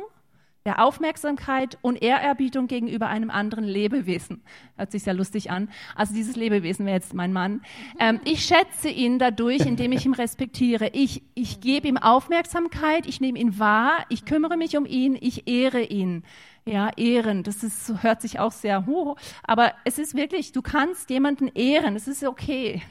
[0.66, 4.44] der Aufmerksamkeit und Ehrerbietung gegenüber einem anderen Lebewesen.
[4.76, 5.70] Hört sich sehr lustig an.
[5.96, 7.62] Also dieses Lebewesen wäre jetzt mein Mann.
[8.00, 10.90] Ähm, ich schätze ihn dadurch, indem ich ihn respektiere.
[10.94, 15.48] Ich, ich gebe ihm Aufmerksamkeit, ich nehme ihn wahr, ich kümmere mich um ihn, ich
[15.48, 16.24] ehre ihn
[16.70, 17.44] ja, ehren.
[17.44, 21.96] Das ist, hört sich auch sehr hoch, aber es ist wirklich, du kannst jemanden ehren,
[21.96, 22.82] es ist okay.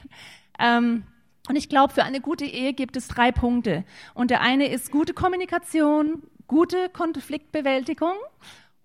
[0.59, 1.03] Ähm,
[1.47, 3.83] und ich glaube, für eine gute Ehe gibt es drei Punkte.
[4.13, 8.13] Und der eine ist gute Kommunikation, gute Konfliktbewältigung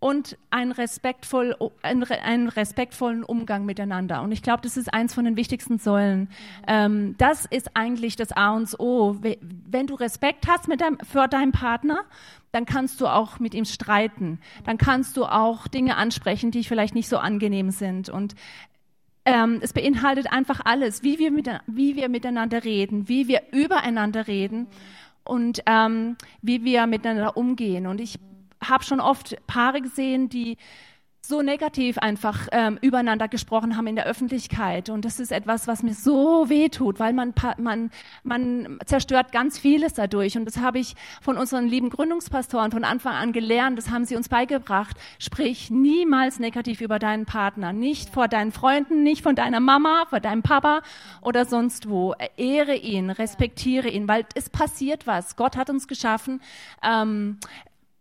[0.04, 4.20] und ein respektvoll, ein, einen respektvollen Umgang miteinander.
[4.20, 6.28] Und ich glaube, das ist eins von den wichtigsten Säulen.
[6.68, 9.16] Ähm, das ist eigentlich das A und O.
[9.22, 12.02] Wenn du Respekt hast mit deinem, für deinen Partner,
[12.52, 14.40] dann kannst du auch mit ihm streiten.
[14.66, 18.10] Dann kannst du auch Dinge ansprechen, die vielleicht nicht so angenehm sind.
[18.10, 18.34] Und
[19.24, 24.26] ähm, es beinhaltet einfach alles, wie wir, mit, wie wir miteinander reden, wie wir übereinander
[24.26, 24.66] reden
[25.24, 27.86] und ähm, wie wir miteinander umgehen.
[27.86, 28.18] Und ich
[28.68, 30.56] habe schon oft Paare gesehen, die
[31.26, 34.90] so negativ einfach ähm, übereinander gesprochen haben in der Öffentlichkeit.
[34.90, 37.90] Und das ist etwas, was mir so weh tut, weil man, man,
[38.24, 40.36] man zerstört ganz vieles dadurch.
[40.36, 43.78] Und das habe ich von unseren lieben Gründungspastoren von Anfang an gelernt.
[43.78, 44.96] Das haben sie uns beigebracht.
[45.18, 47.72] Sprich niemals negativ über deinen Partner.
[47.72, 50.82] Nicht vor deinen Freunden, nicht von deiner Mama, vor deinem Papa
[51.22, 52.14] oder sonst wo.
[52.36, 55.36] Ehre ihn, respektiere ihn, weil es passiert was.
[55.36, 56.42] Gott hat uns geschaffen.
[56.82, 57.38] Ähm,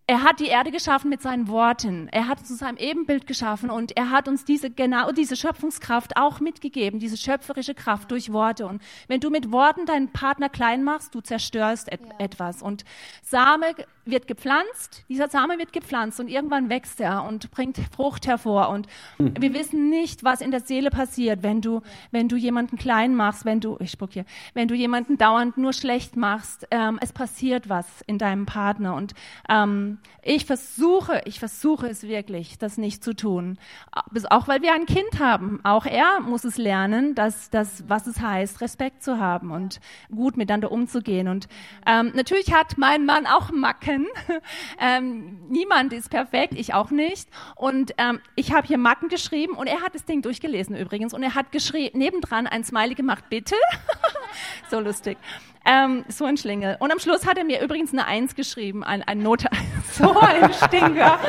[0.06, 2.10] er hat die Erde geschaffen mit seinen Worten.
[2.10, 6.18] Er hat uns zu seinem Ebenbild geschaffen und er hat uns diese genau diese Schöpfungskraft
[6.18, 8.68] auch mitgegeben, diese schöpferische Kraft durch Worte.
[8.68, 12.12] Und wenn du mit Worten deinen Partner klein machst, du zerstörst et ja.
[12.20, 12.62] etwas.
[12.62, 12.84] Und
[13.22, 13.74] Same
[14.06, 18.70] wird gepflanzt, dieser Same wird gepflanzt und irgendwann wächst er und bringt Frucht hervor.
[18.70, 18.88] Und
[19.18, 19.34] mhm.
[19.40, 23.46] wir wissen nicht, was in der Seele passiert, wenn du, wenn du jemanden klein machst,
[23.46, 26.68] wenn du, ich spuck hier, wenn du jemanden dauernd nur schlecht machst.
[26.72, 28.96] Ähm, es passiert was in deinem Partner.
[28.96, 29.14] Und
[29.50, 33.58] ähm, ich versuche, ich versuche es wirklich, das nicht zu tun.
[34.30, 35.62] Auch weil wir ein Kind haben.
[35.64, 39.80] Auch er muss es lernen, dass, dass, was es heißt, Respekt zu haben und
[40.14, 41.28] gut miteinander umzugehen.
[41.28, 41.48] Und
[41.86, 44.08] ähm, natürlich hat mein Mann auch Macken Macken.
[44.80, 47.30] Ähm, niemand ist perfekt, ich auch nicht.
[47.56, 51.14] Und ähm, ich habe hier Macken geschrieben und er hat das Ding durchgelesen übrigens.
[51.14, 53.56] Und er hat geschrieben, nebendran ein Smiley gemacht, bitte.
[54.70, 55.18] so lustig.
[55.66, 56.76] Ähm, so ein Schlingel.
[56.80, 59.48] Und am Schluss hat er mir übrigens eine Eins geschrieben, ein, ein Note.
[59.92, 61.20] so ein Stinker.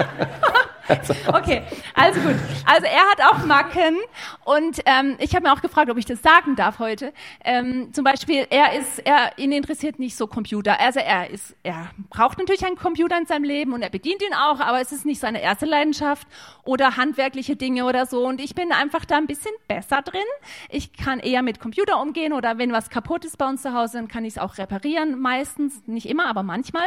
[1.29, 1.63] okay,
[1.95, 2.35] also gut.
[2.67, 3.97] Also er hat auch Macken
[4.45, 7.13] und ähm, ich habe mir auch gefragt, ob ich das sagen darf heute.
[7.45, 10.79] Ähm, zum Beispiel, er ist, er ihn interessiert nicht so Computer.
[10.81, 14.35] Also er ist, er braucht natürlich einen Computer in seinem Leben und er bedient ihn
[14.35, 16.29] auch, aber es ist nicht seine erste Leidenschaft
[16.65, 18.27] oder handwerkliche Dinge oder so.
[18.27, 20.21] Und ich bin einfach da ein bisschen besser drin.
[20.69, 23.99] Ich kann eher mit Computer umgehen oder wenn was kaputt ist bei uns zu Hause,
[23.99, 25.19] dann kann ich es auch reparieren.
[25.19, 26.87] Meistens, nicht immer, aber manchmal.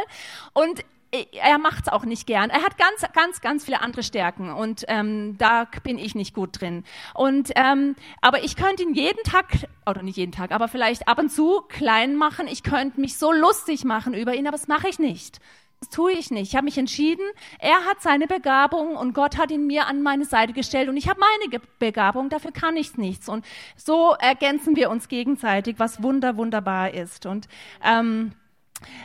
[0.52, 2.50] Und er macht es auch nicht gern.
[2.50, 6.60] Er hat ganz, ganz, ganz viele andere Stärken und ähm, da bin ich nicht gut
[6.60, 6.84] drin.
[7.14, 9.46] Und ähm, aber ich könnte ihn jeden Tag
[9.86, 12.46] oder nicht jeden Tag, aber vielleicht ab und zu klein machen.
[12.46, 15.40] Ich könnte mich so lustig machen über ihn, aber das mache ich nicht.
[15.80, 16.48] Das tue ich nicht.
[16.48, 17.24] Ich habe mich entschieden,
[17.60, 21.08] er hat seine Begabung und Gott hat ihn mir an meine Seite gestellt und ich
[21.08, 23.28] habe meine Begabung, dafür kann ich nichts.
[23.28, 23.44] Und
[23.76, 27.26] so ergänzen wir uns gegenseitig, was wunder, wunderbar ist.
[27.26, 27.46] Und
[27.84, 28.32] ähm,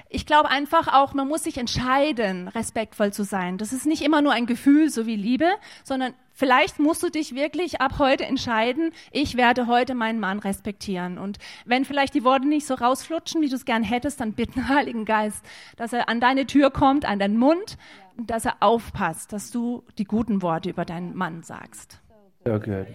[0.09, 3.57] ich glaube einfach auch, man muss sich entscheiden, respektvoll zu sein.
[3.57, 5.49] Das ist nicht immer nur ein Gefühl, so wie Liebe,
[5.83, 11.17] sondern vielleicht musst du dich wirklich ab heute entscheiden, ich werde heute meinen Mann respektieren.
[11.17, 14.53] Und wenn vielleicht die Worte nicht so rausflutschen, wie du es gern hättest, dann bitte
[14.53, 15.43] den Heiligen Geist,
[15.77, 17.77] dass er an deine Tür kommt, an deinen Mund,
[18.17, 21.99] dass er aufpasst, dass du die guten Worte über deinen Mann sagst.
[22.45, 22.87] So gut.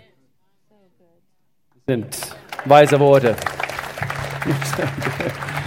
[1.87, 2.37] Sind
[2.67, 3.35] weise Worte.
[4.49, 5.58] So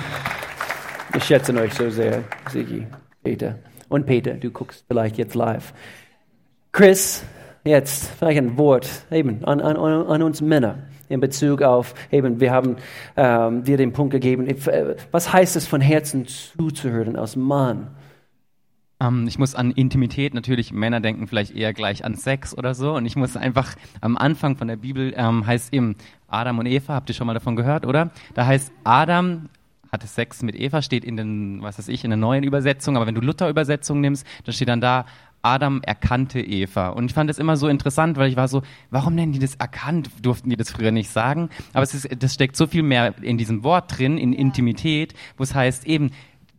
[1.12, 2.88] wir schätzen euch so sehr, Sigi,
[3.24, 3.60] Peter.
[3.90, 5.74] Und Peter, du guckst vielleicht jetzt live.
[6.72, 7.24] Chris,
[7.64, 10.88] jetzt vielleicht ein Wort eben an, an, an uns Männer.
[11.10, 12.78] in Bezug auf, eben, wir haben
[13.18, 17.90] ähm, dir den Punkt gegeben, äh, was heißt es von Herzen zuzuhören als Mann?
[19.02, 22.94] Ähm, ich muss an Intimität, natürlich Männer denken vielleicht eher gleich an Sex oder so.
[22.94, 25.96] Und ich muss einfach am Anfang von der Bibel ähm, heißt eben
[26.28, 28.12] Adam und Eva, habt ihr schon mal davon gehört, oder?
[28.34, 29.50] Da heißt Adam
[29.92, 33.08] hatte Sex mit Eva, steht in den, was weiß ich, in der neuen Übersetzung, aber
[33.08, 35.06] wenn du Luther-Übersetzung nimmst, dann steht dann da,
[35.44, 36.90] Adam erkannte Eva.
[36.90, 39.56] Und ich fand das immer so interessant, weil ich war so, warum nennen die das
[39.56, 40.10] erkannt?
[40.22, 41.50] Durften die das früher nicht sagen?
[41.74, 45.44] Aber es ist, das steckt so viel mehr in diesem Wort drin, in Intimität, wo
[45.44, 46.12] es heißt eben,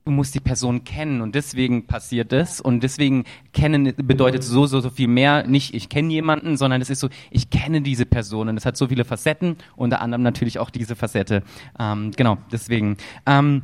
[0.05, 4.81] du musst die Person kennen und deswegen passiert das und deswegen kennen bedeutet so, so,
[4.81, 5.47] so viel mehr.
[5.47, 8.77] Nicht ich kenne jemanden, sondern es ist so, ich kenne diese Person und es hat
[8.77, 11.43] so viele Facetten, unter anderem natürlich auch diese Facette.
[11.79, 12.97] Ähm, genau, deswegen.
[13.27, 13.63] Ähm,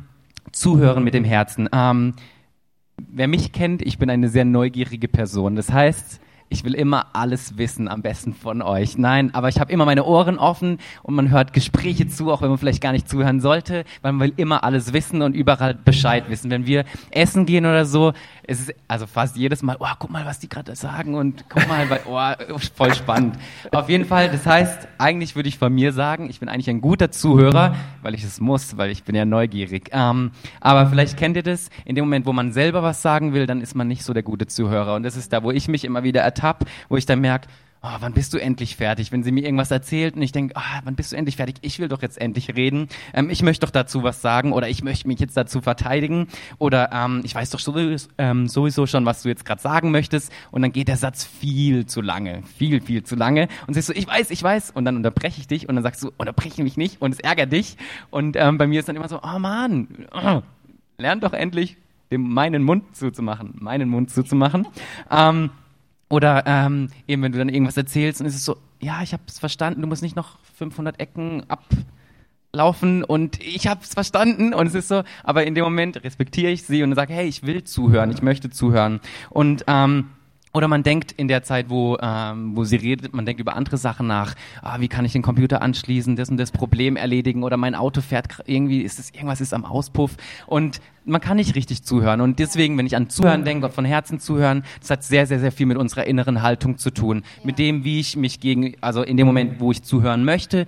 [0.51, 1.69] zuhören mit dem Herzen.
[1.71, 2.13] Ähm,
[2.97, 5.55] wer mich kennt, ich bin eine sehr neugierige Person.
[5.55, 8.97] Das heißt, ich will immer alles wissen, am besten von euch.
[8.97, 12.49] Nein, aber ich habe immer meine Ohren offen und man hört Gespräche zu, auch wenn
[12.49, 16.25] man vielleicht gar nicht zuhören sollte, weil man will immer alles wissen und überall Bescheid
[16.29, 16.49] wissen.
[16.49, 18.13] Wenn wir essen gehen oder so,
[18.47, 21.67] es ist also fast jedes Mal, oh, guck mal, was die gerade sagen und guck
[21.67, 23.35] mal, oh, voll spannend.
[23.71, 26.81] Auf jeden Fall, das heißt, eigentlich würde ich von mir sagen, ich bin eigentlich ein
[26.81, 29.91] guter Zuhörer, weil ich es muss, weil ich bin ja neugierig.
[29.91, 30.31] Ähm,
[30.61, 33.61] aber vielleicht kennt ihr das, in dem Moment, wo man selber was sagen will, dann
[33.61, 34.95] ist man nicht so der gute Zuhörer.
[34.95, 36.38] Und das ist da, wo ich mich immer wieder ertappe,
[36.89, 37.47] wo ich dann merke,
[37.81, 39.11] oh, wann bist du endlich fertig?
[39.11, 41.57] Wenn sie mir irgendwas erzählt und ich denke, oh, wann bist du endlich fertig?
[41.61, 42.89] Ich will doch jetzt endlich reden.
[43.13, 46.91] Ähm, ich möchte doch dazu was sagen oder ich möchte mich jetzt dazu verteidigen oder
[46.91, 50.71] ähm, ich weiß doch sowieso, ähm, schon, was du jetzt gerade sagen möchtest und dann
[50.71, 54.31] geht der Satz viel zu lange, viel, viel zu lange und sagst so, ich weiß,
[54.31, 57.13] ich weiß und dann unterbreche ich dich und dann sagst du, unterbreche mich nicht und
[57.13, 57.77] es ärgert dich
[58.09, 60.41] und ähm, bei mir ist dann immer so, oh Mann, oh,
[60.97, 61.77] lern doch endlich
[62.11, 64.67] dem meinen Mund zuzumachen, meinen Mund zuzumachen.
[66.09, 69.23] Oder ähm, eben, wenn du dann irgendwas erzählst und es ist so, ja, ich habe
[69.27, 71.45] es verstanden, du musst nicht noch 500 Ecken
[72.51, 76.51] ablaufen und ich habe es verstanden und es ist so, aber in dem Moment respektiere
[76.51, 79.01] ich sie und sage, hey, ich will zuhören, ich möchte zuhören.
[79.29, 80.09] Und ähm,
[80.51, 83.77] oder man denkt in der Zeit, wo, ähm, wo sie redet, man denkt über andere
[83.77, 84.33] Sachen nach.
[84.61, 88.01] Ah, wie kann ich den Computer anschließen, das und das Problem erledigen oder mein Auto
[88.01, 92.21] fährt irgendwie, ist es irgendwas ist am Auspuff und man kann nicht richtig zuhören.
[92.21, 95.51] Und deswegen, wenn ich an Zuhören denke, von Herzen zuhören, das hat sehr, sehr, sehr
[95.51, 97.23] viel mit unserer inneren Haltung zu tun.
[97.43, 100.67] Mit dem, wie ich mich gegen, also in dem Moment, wo ich zuhören möchte,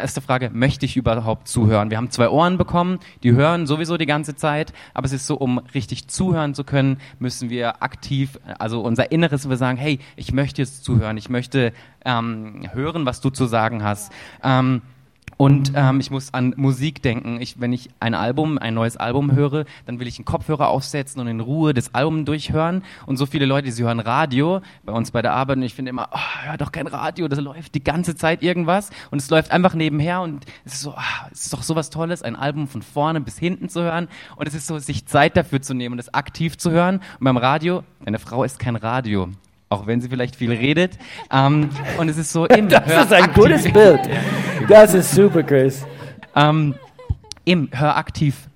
[0.00, 1.90] erste Frage, möchte ich überhaupt zuhören?
[1.90, 5.36] Wir haben zwei Ohren bekommen, die hören sowieso die ganze Zeit, aber es ist so,
[5.36, 10.32] um richtig zuhören zu können, müssen wir aktiv, also unser Inneres, wir sagen, hey, ich
[10.32, 11.72] möchte jetzt zuhören, ich möchte
[12.04, 14.12] ähm, hören, was du zu sagen hast.
[14.42, 14.82] Ähm,
[15.36, 17.40] und ähm, ich muss an Musik denken.
[17.40, 21.20] Ich, wenn ich ein Album, ein neues Album höre, dann will ich einen Kopfhörer aufsetzen
[21.20, 22.82] und in Ruhe das Album durchhören.
[23.04, 25.58] Und so viele Leute, sie hören Radio bei uns bei der Arbeit.
[25.58, 28.90] Und ich finde immer, oh, hör doch kein Radio, das läuft die ganze Zeit irgendwas.
[29.10, 30.22] Und es läuft einfach nebenher.
[30.22, 33.38] Und es ist so, oh, es ist doch sowas Tolles, ein Album von vorne bis
[33.38, 34.08] hinten zu hören.
[34.36, 37.00] Und es ist so, sich Zeit dafür zu nehmen und es aktiv zu hören.
[37.18, 39.28] Und beim Radio, eine Frau ist kein Radio
[39.68, 40.98] auch wenn sie vielleicht viel redet.
[41.32, 43.42] Ähm, und es ist so, eben, das ist ein aktiv.
[43.42, 44.00] gutes Bild.
[44.68, 45.84] Das ist super, Chris.
[46.34, 46.74] Ähm,
[47.44, 48.48] eben, hör aktiv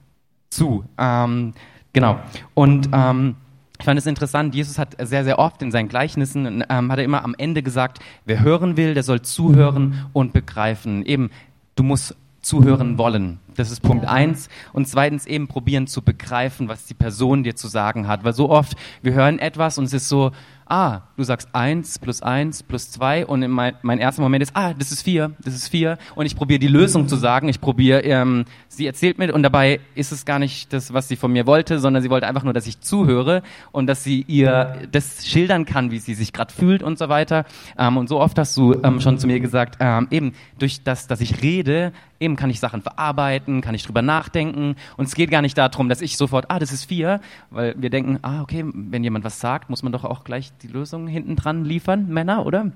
[0.51, 0.85] zu.
[0.99, 1.55] Ähm,
[1.93, 2.21] genau.
[2.55, 3.37] Und ähm,
[3.79, 7.05] ich fand es interessant, Jesus hat sehr, sehr oft in seinen Gleichnissen, ähm, hat er
[7.05, 11.05] immer am Ende gesagt, wer hören will, der soll zuhören und begreifen.
[11.07, 11.31] Eben,
[11.77, 13.39] du musst zuhören wollen.
[13.57, 14.49] Das ist Punkt eins.
[14.73, 18.25] Und zweitens eben probieren zu begreifen, was die Person dir zu sagen hat.
[18.25, 20.33] Weil so oft, wir hören etwas und es ist so,
[20.71, 24.73] ah, du sagst eins plus eins plus zwei und mein, mein erster Moment ist, ah,
[24.73, 28.03] das ist vier, das ist vier und ich probiere die Lösung zu sagen, ich probiere,
[28.03, 31.47] ähm, sie erzählt mir und dabei ist es gar nicht das, was sie von mir
[31.47, 35.67] wollte, sondern sie wollte einfach nur, dass ich zuhöre und dass sie ihr das schildern
[35.67, 37.45] kann, wie sie sich gerade fühlt und so weiter.
[37.77, 41.07] Ähm, und so oft hast du ähm, schon zu mir gesagt, ähm, eben durch das,
[41.07, 45.31] dass ich rede, eben kann ich Sachen verarbeiten, kann ich drüber nachdenken und es geht
[45.31, 48.65] gar nicht darum, dass ich sofort, ah, das ist vier, weil wir denken, ah, okay,
[48.73, 52.47] wenn jemand was sagt, muss man doch auch gleich die Lösung hinten dran liefern, Männer,
[52.47, 52.73] oder?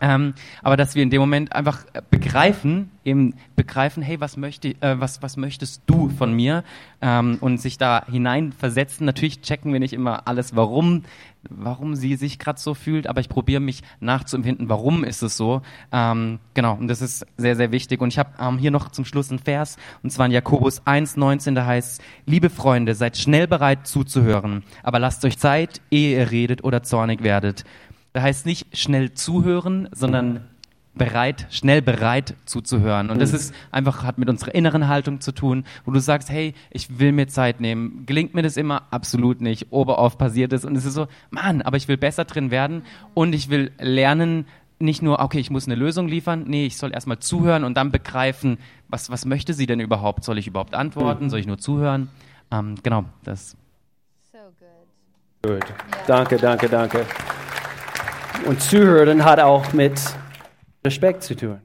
[0.00, 4.98] Ähm, aber dass wir in dem Moment einfach begreifen, eben begreifen, hey, was möchte, äh,
[4.98, 6.64] was, was möchtest du von mir?
[7.00, 9.06] Ähm, und sich da hineinversetzen.
[9.06, 11.04] Natürlich checken wir nicht immer alles, warum,
[11.48, 15.62] warum sie sich gerade so fühlt, aber ich probiere mich nachzuempfinden, warum ist es so.
[15.92, 18.00] Ähm, genau, und das ist sehr, sehr wichtig.
[18.00, 21.54] Und ich habe ähm, hier noch zum Schluss einen Vers, und zwar in Jakobus 1,19,
[21.54, 26.64] da heißt liebe Freunde, seid schnell bereit zuzuhören, aber lasst euch Zeit, ehe ihr redet
[26.64, 27.64] oder zornig werdet
[28.14, 30.44] da heißt nicht schnell zuhören, sondern
[30.94, 33.10] bereit, schnell bereit zuzuhören.
[33.10, 33.36] Und das mhm.
[33.36, 37.10] ist einfach, hat mit unserer inneren Haltung zu tun, wo du sagst, hey, ich will
[37.10, 38.06] mir Zeit nehmen.
[38.06, 38.84] Gelingt mir das immer?
[38.92, 39.72] Absolut nicht.
[39.72, 40.64] Oberoft passiert es.
[40.64, 42.82] Und es ist so, Mann, aber ich will besser drin werden
[43.14, 44.46] und ich will lernen,
[44.78, 47.90] nicht nur, okay, ich muss eine Lösung liefern, nee, ich soll erstmal zuhören und dann
[47.90, 50.22] begreifen, was, was möchte sie denn überhaupt?
[50.22, 51.30] Soll ich überhaupt antworten?
[51.30, 52.10] Soll ich nur zuhören?
[52.52, 53.56] Ähm, genau, das.
[54.30, 54.38] So
[55.42, 55.60] good.
[55.60, 55.74] Gut.
[56.06, 57.06] Danke, danke, danke.
[58.46, 60.00] Und Zuhören hat auch mit
[60.84, 61.60] Respekt zu tun.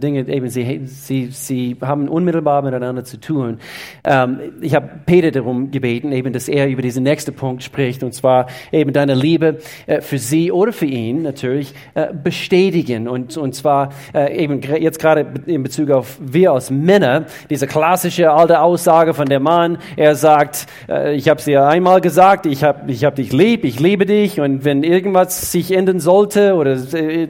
[0.00, 3.58] Dinge, eben, sie, sie, sie haben unmittelbar miteinander zu tun.
[4.04, 8.14] Ähm, ich habe Peter darum gebeten, eben, dass er über diesen nächsten Punkt spricht, und
[8.14, 13.08] zwar eben deine Liebe äh, für sie oder für ihn natürlich äh, bestätigen.
[13.08, 18.30] Und, und zwar äh, eben jetzt gerade in Bezug auf wir als Männer, diese klassische
[18.30, 22.64] alte Aussage von der Mann, er sagt, äh, ich habe es dir einmal gesagt, ich
[22.64, 26.76] habe ich hab dich lieb, ich liebe dich, und wenn irgendwas sich ändern sollte oder
[26.94, 27.28] äh,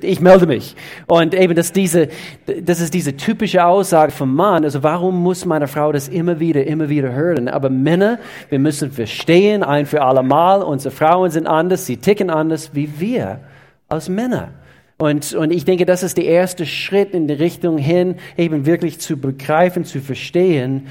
[0.00, 0.76] ich melde mich.
[1.06, 2.03] Und eben, dass diese,
[2.62, 4.64] das ist diese typische Aussage vom Mann.
[4.64, 7.48] Also warum muss meine Frau das immer wieder, immer wieder hören?
[7.48, 12.30] Aber Männer, wir müssen verstehen, ein für alle Mal, unsere Frauen sind anders, sie ticken
[12.30, 13.40] anders wie wir
[13.88, 14.48] als Männer.
[14.96, 19.00] Und, und ich denke, das ist der erste Schritt in die Richtung hin, eben wirklich
[19.00, 20.86] zu begreifen, zu verstehen,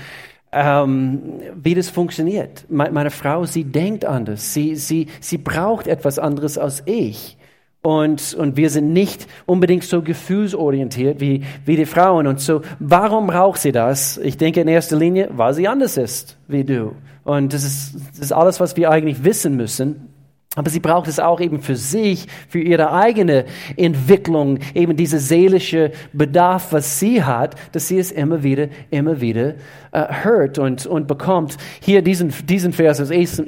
[0.52, 1.22] ähm,
[1.56, 2.66] wie das funktioniert.
[2.70, 4.54] Me- Meine Frau, sie denkt anders.
[4.54, 7.38] Sie, sie, sie braucht etwas anderes als ich.
[7.86, 12.28] Und, und wir sind nicht unbedingt so gefühlsorientiert wie, wie die Frauen.
[12.28, 14.18] Und so, warum braucht sie das?
[14.18, 16.94] Ich denke in erster Linie, weil sie anders ist wie du.
[17.26, 20.13] Und das ist, das ist alles, was wir eigentlich wissen müssen.
[20.56, 25.92] Aber sie braucht es auch eben für sich, für ihre eigene Entwicklung, eben diese seelische
[26.14, 29.56] Bedarf, was sie hat, dass sie es immer wieder, immer wieder
[29.92, 31.58] äh, hört und, und bekommt.
[31.82, 33.42] Hier diesen, diesen Vers aus 1.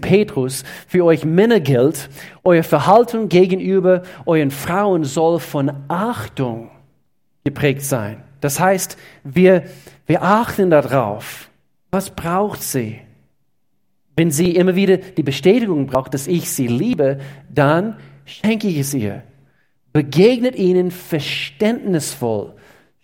[0.00, 2.08] Petrus, für euch Männer gilt,
[2.44, 6.70] euer Verhalten gegenüber euren Frauen soll von Achtung
[7.42, 8.22] geprägt sein.
[8.40, 9.64] Das heißt, wir,
[10.06, 11.48] wir achten darauf,
[11.90, 13.00] was braucht sie?
[14.16, 17.18] Wenn sie immer wieder die Bestätigung braucht, dass ich sie liebe,
[17.52, 19.22] dann schenke ich es ihr.
[19.92, 22.54] Begegnet ihnen verständnisvoll.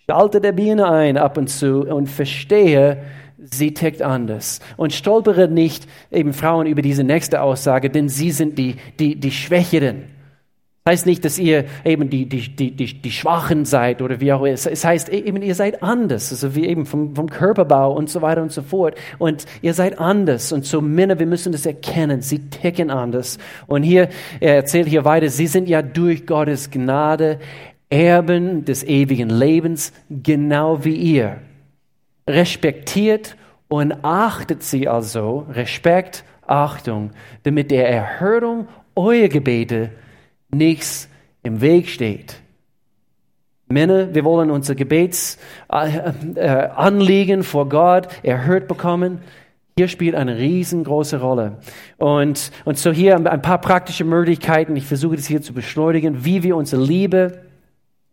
[0.07, 3.03] Schalte der Biene ein ab und zu und verstehe,
[3.37, 4.59] sie tickt anders.
[4.77, 9.31] Und stolpere nicht eben Frauen über diese nächste Aussage, denn sie sind die, die, die
[9.31, 10.03] Schwächeren.
[10.89, 14.33] Das heißt nicht, dass ihr eben die, die, die, die, die Schwachen seid oder wie
[14.33, 14.53] auch immer.
[14.53, 18.41] Es heißt eben, ihr seid anders, also wie eben vom, vom Körperbau und so weiter
[18.41, 18.95] und so fort.
[19.19, 20.51] Und ihr seid anders.
[20.51, 22.21] Und so Männer, wir müssen das erkennen.
[22.21, 23.37] Sie ticken anders.
[23.67, 27.37] Und hier, er erzählt hier weiter, sie sind ja durch Gottes Gnade
[27.91, 31.37] Erben des ewigen Lebens, genau wie ihr.
[32.27, 33.35] Respektiert
[33.67, 37.11] und achtet sie also, Respekt, Achtung,
[37.43, 39.91] damit der Erhörung eurer Gebete
[40.51, 41.09] nichts
[41.43, 42.37] im Weg steht.
[43.67, 49.19] Männer, wir wollen unser Gebetsanliegen äh, äh, vor Gott erhört bekommen.
[49.77, 51.59] Hier spielt eine riesengroße Rolle.
[51.97, 54.75] Und, und so hier ein paar praktische Möglichkeiten.
[54.75, 57.43] Ich versuche das hier zu beschleunigen, wie wir unsere Liebe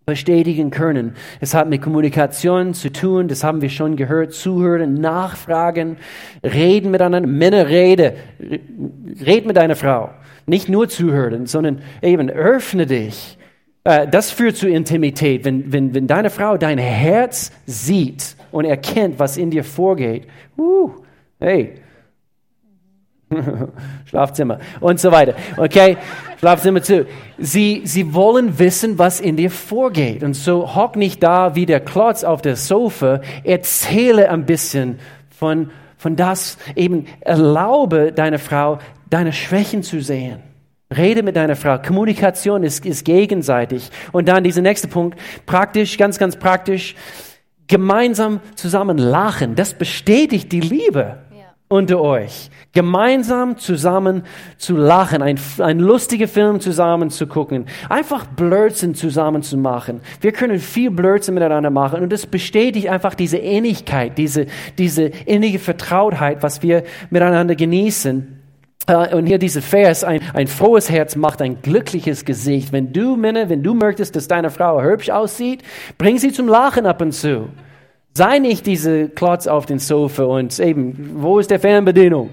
[0.04, 1.16] bestätigen können.
[1.40, 5.96] Es hat mit Kommunikation zu tun, das haben wir schon gehört, zuhören, nachfragen,
[6.44, 10.10] reden miteinander, Männer rede, red mit deiner Frau.
[10.46, 13.36] Nicht nur zuhören, sondern eben öffne dich.
[13.84, 15.44] Äh, Das führt zu Intimität.
[15.44, 20.90] Wenn, wenn, wenn deine Frau dein Herz sieht und erkennt, was in dir vorgeht, uh,
[21.40, 21.74] hey,
[24.06, 25.34] Schlafzimmer und so weiter.
[25.56, 25.96] Okay,
[26.38, 27.06] Schlafzimmer zu.
[27.38, 30.22] Sie, sie wollen wissen, was in dir vorgeht.
[30.22, 33.20] Und so hock nicht da wie der Klotz auf der Sofa.
[33.42, 36.56] Erzähle ein bisschen von, von das.
[36.76, 38.78] Eben erlaube deiner Frau,
[39.10, 40.40] deine Schwächen zu sehen.
[40.94, 41.78] Rede mit deiner Frau.
[41.78, 43.90] Kommunikation ist, ist gegenseitig.
[44.12, 45.18] Und dann dieser nächste Punkt.
[45.44, 46.94] Praktisch, ganz, ganz praktisch.
[47.66, 49.56] Gemeinsam zusammen lachen.
[49.56, 51.18] Das bestätigt die Liebe
[51.68, 52.50] unter euch.
[52.72, 54.22] Gemeinsam zusammen
[54.56, 60.00] zu lachen, ein, ein lustiger Film zusammen zu gucken, einfach Blödsinn zusammen zu machen.
[60.20, 64.46] Wir können viel Blödsinn miteinander machen und das bestätigt einfach diese Ähnlichkeit, diese,
[64.78, 68.35] diese innige Vertrautheit, was wir miteinander genießen.
[68.86, 72.72] Äh, Und hier dieser Vers, ein, ein frohes Herz macht ein glückliches Gesicht.
[72.72, 75.62] Wenn du, Männer, wenn du möchtest, dass deine Frau hübsch aussieht,
[75.98, 77.48] bring sie zum Lachen ab und zu.
[78.14, 82.30] Sei nicht diese Klotz auf dem Sofa und eben, wo ist der Fernbedienung?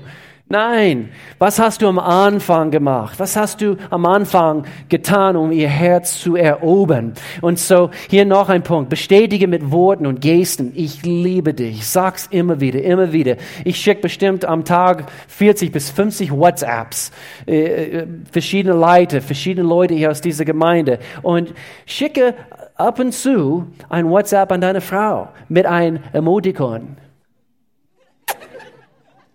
[0.50, 3.18] Nein, was hast du am Anfang gemacht?
[3.18, 7.14] Was hast du am Anfang getan, um ihr Herz zu erobern?
[7.42, 8.90] Und so hier noch ein Punkt.
[8.90, 11.88] Bestätige mit Worten und Gesten, ich liebe dich.
[11.88, 13.38] Sag's immer wieder, immer wieder.
[13.64, 17.12] Ich schicke bestimmt am Tag 40 bis 50 WhatsApps,
[17.48, 21.54] äh, äh, verschiedene Leute, verschiedene Leute hier aus dieser Gemeinde und
[21.88, 22.36] schicke
[22.76, 27.03] ab und zu ein WhatsApp an deine Frau mit einem Emoticon.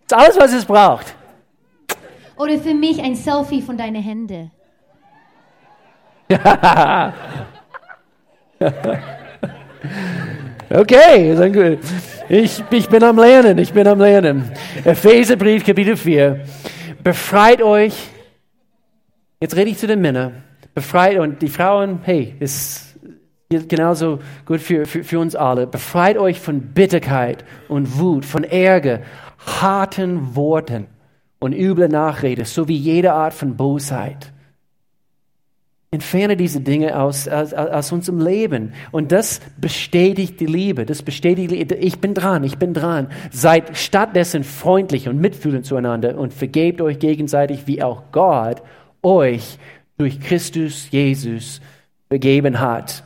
[0.08, 1.14] Das ist alles, was es braucht.
[2.36, 4.50] Oder für mich ein Selfie von deinen Händen.
[10.70, 11.78] Okay.
[12.28, 14.50] Ich, ich bin am Lernen, ich bin am Lernen.
[14.84, 16.44] Epheserbrief, Kapitel 4.
[17.02, 17.94] Befreit euch.
[19.40, 20.42] Jetzt rede ich zu den Männern.
[20.74, 22.98] Befreit und die Frauen, hey, ist
[23.48, 25.66] genauso gut für, für, für uns alle.
[25.66, 29.00] Befreit euch von Bitterkeit und Wut, von Ärger,
[29.60, 30.86] harten Worten
[31.38, 34.32] und üble Nachrede, sowie jede Art von Bosheit.
[35.90, 38.74] Entferne diese Dinge aus, aus, aus unserem Leben.
[38.90, 40.84] Und das bestätigt die Liebe.
[40.84, 43.08] Das bestätigt, ich bin dran, ich bin dran.
[43.30, 48.62] Seid stattdessen freundlich und mitfühlend zueinander und vergebt euch gegenseitig, wie auch Gott
[49.02, 49.58] euch
[49.96, 51.62] durch Christus Jesus
[52.08, 53.02] vergeben hat.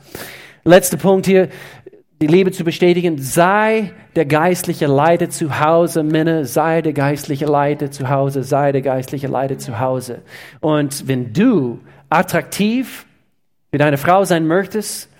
[0.64, 1.48] Letzter Punkt hier,
[2.22, 3.18] die Liebe zu bestätigen.
[3.18, 8.80] Sei der geistliche Leiter zu Hause, Männer, sei der geistliche Leiter zu Hause, sei der
[8.80, 10.22] geistliche Leiter zu Hause.
[10.60, 13.06] Und wenn du attraktiv
[13.72, 15.11] für deine Frau sein möchtest,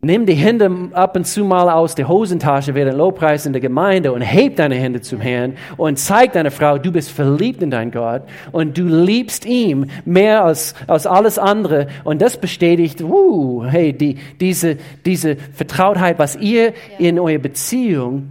[0.00, 4.12] nimm die Hände ab und zu mal aus der Hosentasche während Lobpreis in der Gemeinde
[4.12, 7.90] und heb deine Hände zum Herrn und zeig deiner Frau, du bist verliebt in deinen
[7.90, 8.22] Gott
[8.52, 11.88] und du liebst ihn mehr als, als alles andere.
[12.04, 18.30] Und das bestätigt, uh, hey, die, diese, diese Vertrautheit, was ihr in eurer Beziehung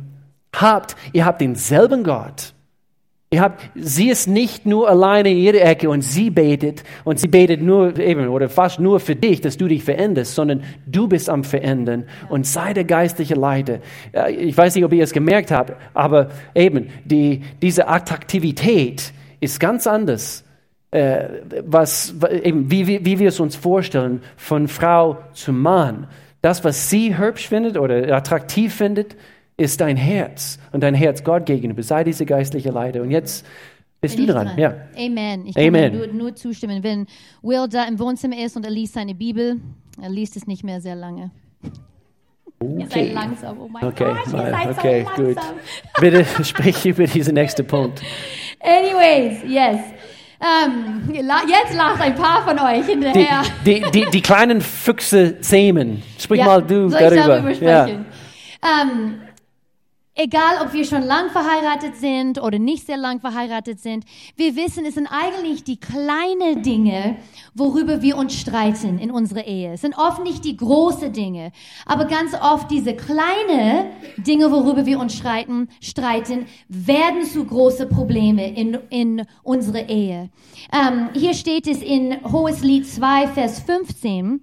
[0.55, 2.54] habt, ihr habt denselben Gott.
[3.31, 7.27] Ihr habt, sie ist nicht nur alleine in ihrer Ecke und sie betet und sie
[7.27, 11.29] betet nur eben oder fast nur für dich, dass du dich veränderst, sondern du bist
[11.29, 13.79] am Verändern und sei der geistliche Leiter.
[14.37, 19.87] Ich weiß nicht, ob ihr es gemerkt habt, aber eben die, diese Attraktivität ist ganz
[19.87, 20.45] anders,
[20.91, 21.27] äh,
[21.65, 26.07] was, eben, wie, wie, wie wir es uns vorstellen, von Frau zu Mann.
[26.41, 29.15] Das, was sie hübsch findet oder attraktiv findet,
[29.57, 31.81] ist dein Herz und dein Herz Gott gegenüber.
[31.83, 33.01] Sei diese geistliche Leiter.
[33.01, 33.45] Und jetzt
[34.01, 34.57] bist Bin du ich dran.
[34.57, 34.73] Ja.
[34.97, 35.45] Amen.
[35.47, 35.97] Ich kann Amen.
[35.97, 36.83] Nur, nur zustimmen.
[36.83, 37.07] Wenn
[37.41, 39.59] Will da im Wohnzimmer ist und er liest seine Bibel,
[40.01, 41.31] er liest es nicht mehr sehr lange.
[42.61, 43.11] Ihr seid Okay.
[43.13, 43.59] langsam.
[43.61, 45.37] Oh mein Okay, Gott, ihr seid okay, so gut.
[45.99, 48.01] Bitte sprich über diesen nächsten Punkt.
[48.59, 49.79] Anyways, yes.
[50.41, 53.41] Ähm, la- jetzt lacht ein paar von euch Die, hinterher.
[53.65, 56.01] die, die, die kleinen Füchse zähmen.
[56.19, 57.27] Sprich Ja, mal du soll ich darüber.
[57.27, 58.05] darüber sprechen?
[58.61, 59.13] Ähm,
[60.15, 64.05] egal, ob wir schon lang verheiratet sind oder nicht sehr lang verheiratet sind,
[64.35, 67.17] wir wissen, es sind eigentlich die kleinen Dinge,
[67.53, 69.73] worüber wir uns streiten in unserer Ehe.
[69.73, 71.51] Es sind oft nicht die großen Dinge,
[71.85, 78.55] aber ganz oft diese kleinen Dinge, worüber wir uns streiten, streiten werden zu große Probleme
[78.55, 80.29] in, in unserer Ehe.
[80.71, 84.41] Ähm, hier steht es in Hoheslied 2, Vers 15,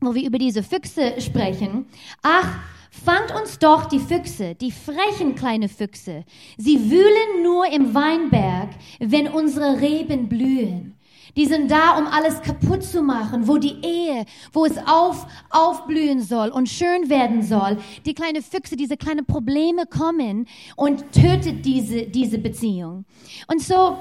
[0.00, 1.86] wo wir über diese Füchse sprechen.
[2.22, 2.58] Ach,
[2.90, 6.24] fangt uns doch die Füchse, die frechen kleine Füchse.
[6.58, 10.96] Sie wühlen nur im Weinberg, wenn unsere Reben blühen.
[11.36, 16.20] Die sind da, um alles kaputt zu machen, wo die Ehe, wo es auf, aufblühen
[16.20, 17.78] soll und schön werden soll.
[18.04, 23.04] Die kleine Füchse, diese kleinen Probleme kommen und tötet diese, diese Beziehung.
[23.46, 23.98] Und so,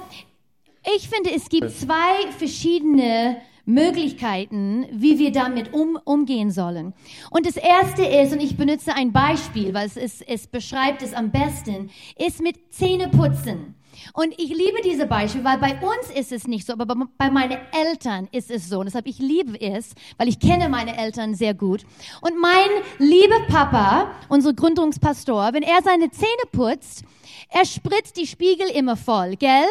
[0.96, 6.94] ich finde, es gibt zwei verschiedene Möglichkeiten, wie wir damit um, umgehen sollen.
[7.30, 11.14] Und das erste ist, und ich benutze ein Beispiel, weil es, ist, es beschreibt es
[11.14, 13.76] am besten, ist mit Zähneputzen.
[14.14, 16.86] Und ich liebe diese Beispiele, weil bei uns ist es nicht so, aber
[17.18, 18.80] bei- meinen Eltern ist es so.
[18.80, 21.84] Und deshalb ich liebe es, weil ich kenne meine Eltern sehr gut.
[22.22, 27.04] Und mein lieber Papa, unser Gründungspastor, wenn er seine Zähne putzt,
[27.50, 29.66] er spritzt die Spiegel immer voll, gell?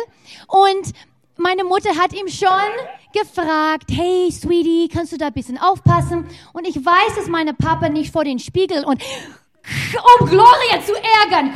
[0.48, 0.92] Und
[1.38, 2.48] meine Mutter hat ihm schon
[3.12, 6.26] gefragt, hey, Sweetie, kannst du da ein bisschen aufpassen?
[6.52, 9.02] Und ich weiß, dass meine Papa nicht vor den Spiegel und
[10.20, 11.52] um Gloria zu ärgern,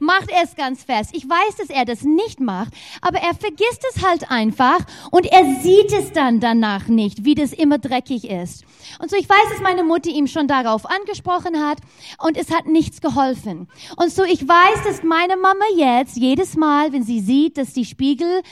[0.00, 1.10] macht er es ganz fest.
[1.12, 4.78] Ich weiß, dass er das nicht macht, aber er vergisst es halt einfach
[5.10, 8.64] und er sieht es dann danach nicht, wie das immer dreckig ist.
[9.00, 11.78] Und so, ich weiß, dass meine Mutter ihm schon darauf angesprochen hat
[12.18, 13.68] und es hat nichts geholfen.
[13.96, 17.84] Und so, ich weiß, dass meine Mama jetzt jedes Mal, wenn sie sieht, dass die
[17.84, 18.42] Spiegel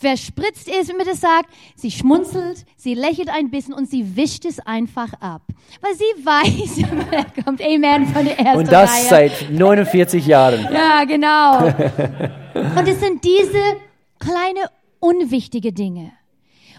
[0.00, 4.44] verspritzt ist, wie man das sagt, sie schmunzelt, sie lächelt ein bisschen und sie wischt
[4.44, 5.42] es einfach ab.
[5.80, 9.28] Weil sie weiß, da kommt Amen von der ersten Und das Reihe.
[9.30, 10.68] seit 49 Jahren.
[10.72, 11.66] Ja, genau.
[12.78, 13.76] Und es sind diese
[14.18, 16.12] kleine unwichtige Dinge,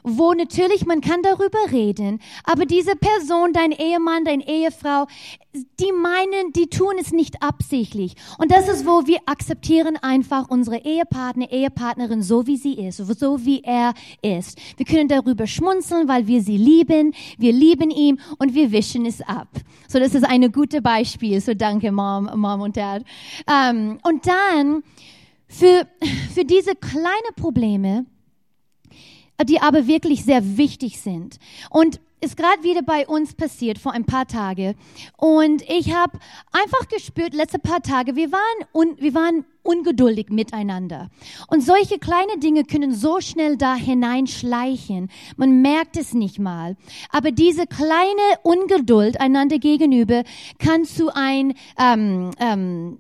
[0.04, 5.08] wo natürlich man kann darüber reden, aber diese Person, dein Ehemann, deine Ehefrau,
[5.54, 8.16] die meinen, die tun es nicht absichtlich.
[8.38, 13.46] Und das ist, wo wir akzeptieren einfach unsere Ehepartner, Ehepartnerin so wie sie ist, so
[13.46, 14.58] wie er ist.
[14.78, 19.22] Wir können darüber schmunzeln, weil wir sie lieben, wir lieben ihn und wir wischen es
[19.22, 19.50] ab.
[19.88, 21.42] So, das ist ein gutes Beispiel.
[21.42, 23.04] So, danke, Mom, Mom und Dad.
[23.48, 24.84] Ähm, und dann
[25.48, 25.86] für,
[26.34, 28.06] für diese kleinen Probleme,
[29.44, 31.38] die aber wirklich sehr wichtig sind.
[31.70, 34.76] Und ist gerade wieder bei uns passiert vor ein paar Tagen
[35.18, 36.20] und ich habe
[36.52, 41.10] einfach gespürt letzte paar Tage wir waren un, wir waren ungeduldig miteinander.
[41.48, 45.10] Und solche kleine Dinge können so schnell da hineinschleichen.
[45.38, 46.78] Man merkt es nicht mal.
[47.12, 50.24] Aber diese kleine Ungeduld einander gegenüber
[50.58, 53.00] kann zu ein ähm, ähm,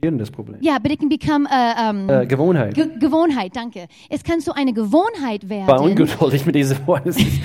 [0.00, 0.58] Das Problem.
[0.62, 2.72] ja, but it can become a, um, Äh, Gewohnheit.
[2.74, 3.88] Ge Gewohnheit, danke.
[4.08, 5.66] Es kann so eine Gewohnheit werden.
[5.66, 7.04] war ungeduldig mit diesem Wort.
[7.06, 7.40] Es ist-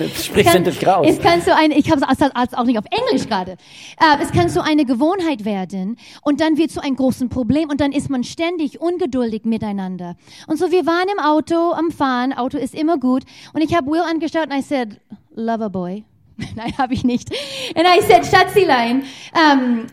[0.00, 1.06] Es spricht kann, nicht raus.
[1.08, 3.52] es kann so eine, ich habe es auch nicht auf Englisch gerade.
[3.52, 7.80] Äh, es kann so eine Gewohnheit werden und dann wird so ein großes Problem und
[7.80, 10.16] dann ist man ständig ungeduldig miteinander.
[10.48, 13.22] Und so wir waren im Auto am Fahren, Auto ist immer gut
[13.52, 15.00] und ich habe Will angeschaut und I said,
[15.36, 16.02] Lover Boy.
[16.56, 17.30] Nein, habe ich nicht.
[17.76, 19.86] And I said, Schatzilein, ähm,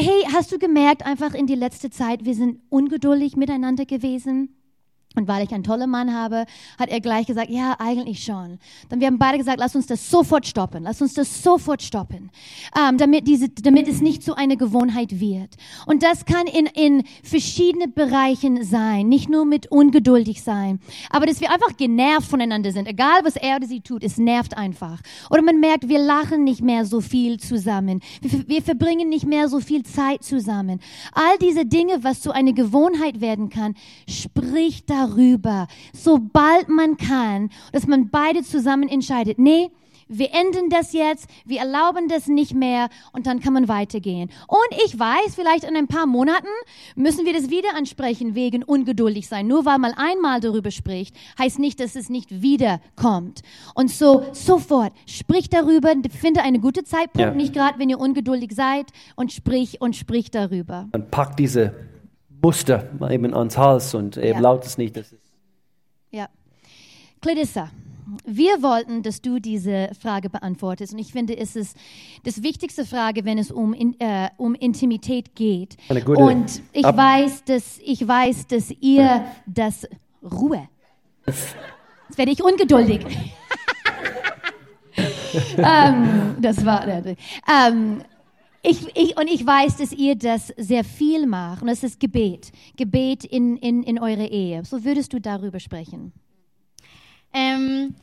[0.00, 4.59] hey, hast du gemerkt, einfach in die letzte Zeit, wir sind ungeduldig miteinander gewesen?
[5.16, 6.44] Und weil ich einen tollen Mann habe,
[6.78, 8.60] hat er gleich gesagt, ja, eigentlich schon.
[8.88, 10.84] Dann wir haben beide gesagt, lass uns das sofort stoppen.
[10.84, 12.30] Lass uns das sofort stoppen,
[12.78, 15.56] ähm, damit, diese, damit es nicht zu einer Gewohnheit wird.
[15.86, 20.78] Und das kann in, in verschiedene Bereichen sein, nicht nur mit ungeduldig sein,
[21.10, 22.86] aber dass wir einfach genervt voneinander sind.
[22.86, 25.00] Egal, was er oder sie tut, es nervt einfach.
[25.28, 28.00] Oder man merkt, wir lachen nicht mehr so viel zusammen.
[28.20, 30.78] Wir, wir verbringen nicht mehr so viel Zeit zusammen.
[31.12, 33.74] All diese Dinge, was zu einer Gewohnheit werden kann,
[34.08, 39.70] spricht darüber, sobald man kann, dass man beide zusammen entscheidet, nee,
[40.12, 44.28] wir enden das jetzt, wir erlauben das nicht mehr und dann kann man weitergehen.
[44.48, 46.48] Und ich weiß, vielleicht in ein paar Monaten
[46.96, 49.46] müssen wir das wieder ansprechen wegen ungeduldig sein.
[49.46, 53.42] Nur weil man einmal darüber spricht, heißt nicht, dass es nicht wiederkommt.
[53.76, 57.30] Und so sofort sprich darüber, finde einen guten Zeitpunkt, Ja.
[57.32, 60.88] nicht gerade wenn ihr ungeduldig seid und sprich und sprich darüber.
[60.90, 61.72] Man packt diese
[62.42, 64.40] Muster eben ans Hals und eben Ja.
[64.40, 64.96] laut es nicht.
[64.96, 65.32] Das ist
[66.10, 66.28] Ja.
[67.20, 67.70] Clarissa,
[68.24, 70.92] wir wollten, dass du diese Frage beantwortest.
[70.94, 71.76] Und ich finde, es ist
[72.24, 75.76] das wichtigste Frage, wenn es um, in, äh, um Intimität geht.
[76.06, 79.86] Und ich Ab- weiß, dass, ich weiß, dass ihr das
[80.22, 80.68] Ruhe.
[81.26, 83.06] Jetzt werde ich ungeduldig.
[85.58, 88.02] ähm, das war, ähm,
[88.62, 91.62] ich, ich, und ich weiß, dass ihr das sehr viel macht.
[91.62, 92.52] Und das ist Gebet.
[92.76, 94.64] Gebet in, in, in eure Ehe.
[94.64, 96.12] So würdest du darüber sprechen.
[97.32, 97.94] Ähm,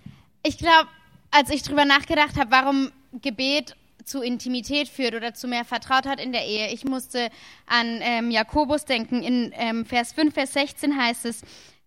[0.44, 0.88] ich glaube,
[1.32, 2.92] als ich drüber nachgedacht habe, warum
[3.22, 7.30] Gebet zu Intimität führt oder zu mehr Vertrautheit in der Ehe, ich musste
[7.66, 9.22] an ähm, Jakobus denken.
[9.22, 11.42] In ähm, Vers 5, Vers 16 heißt es,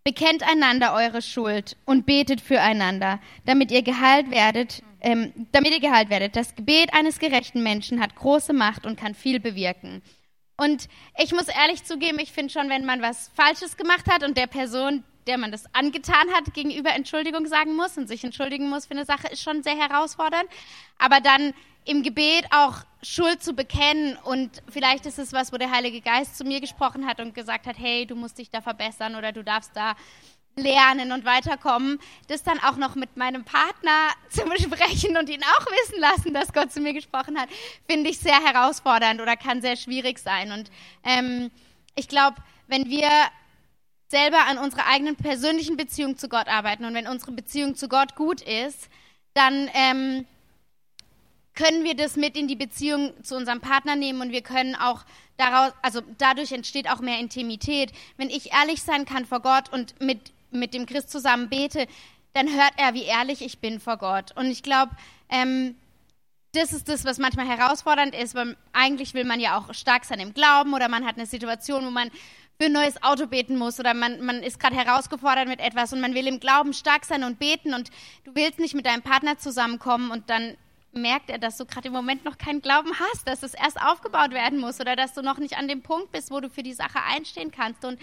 [0.05, 6.11] Bekennt einander eure Schuld und betet füreinander, damit ihr geheilt werdet, ähm, damit ihr geheilt
[6.11, 6.37] werdet.
[6.37, 10.03] Das Gebet eines gerechten Menschen hat große Macht und kann viel bewirken.
[10.57, 10.89] Und
[11.19, 14.47] ich muss ehrlich zugeben, ich finde schon, wenn man was Falsches gemacht hat und der
[14.47, 18.93] Person, der man das angetan hat, gegenüber Entschuldigung sagen muss und sich entschuldigen muss für
[18.93, 20.49] eine Sache, ist schon sehr herausfordernd.
[20.99, 21.55] Aber dann
[21.85, 26.37] im Gebet auch Schuld zu bekennen und vielleicht ist es was, wo der Heilige Geist
[26.37, 29.43] zu mir gesprochen hat und gesagt hat, hey, du musst dich da verbessern oder du
[29.43, 29.97] darfst da
[30.57, 31.99] lernen und weiterkommen,
[32.29, 36.53] das dann auch noch mit meinem Partner zu besprechen und ihn auch wissen lassen, dass
[36.53, 37.49] Gott zu mir gesprochen hat,
[37.89, 40.53] finde ich sehr herausfordernd oder kann sehr schwierig sein.
[40.53, 40.71] Und
[41.05, 41.51] ähm,
[41.95, 43.09] ich glaube, wenn wir
[44.11, 48.17] selber an unserer eigenen persönlichen Beziehung zu Gott arbeiten und wenn unsere Beziehung zu Gott
[48.17, 48.89] gut ist,
[49.35, 50.27] dann ähm,
[51.55, 55.05] können wir das mit in die Beziehung zu unserem Partner nehmen und wir können auch
[55.37, 57.93] daraus, also dadurch entsteht auch mehr Intimität.
[58.17, 61.87] Wenn ich ehrlich sein kann vor Gott und mit, mit dem Christ zusammen bete,
[62.33, 64.37] dann hört er, wie ehrlich ich bin vor Gott.
[64.37, 64.93] Und ich glaube,
[65.29, 65.77] ähm,
[66.53, 70.19] das ist das, was manchmal herausfordernd ist, weil eigentlich will man ja auch stark sein
[70.19, 72.11] im Glauben oder man hat eine Situation, wo man
[72.61, 76.03] für ein neues Auto beten muss oder man, man ist gerade herausgefordert mit etwas und
[76.03, 77.89] man will im Glauben stark sein und beten und
[78.25, 80.59] du willst nicht mit deinem Partner zusammenkommen und dann
[80.93, 84.33] merkt er, dass du gerade im Moment noch keinen Glauben hast, dass es erst aufgebaut
[84.33, 86.75] werden muss oder dass du noch nicht an dem Punkt bist, wo du für die
[86.75, 87.83] Sache einstehen kannst.
[87.87, 87.99] Und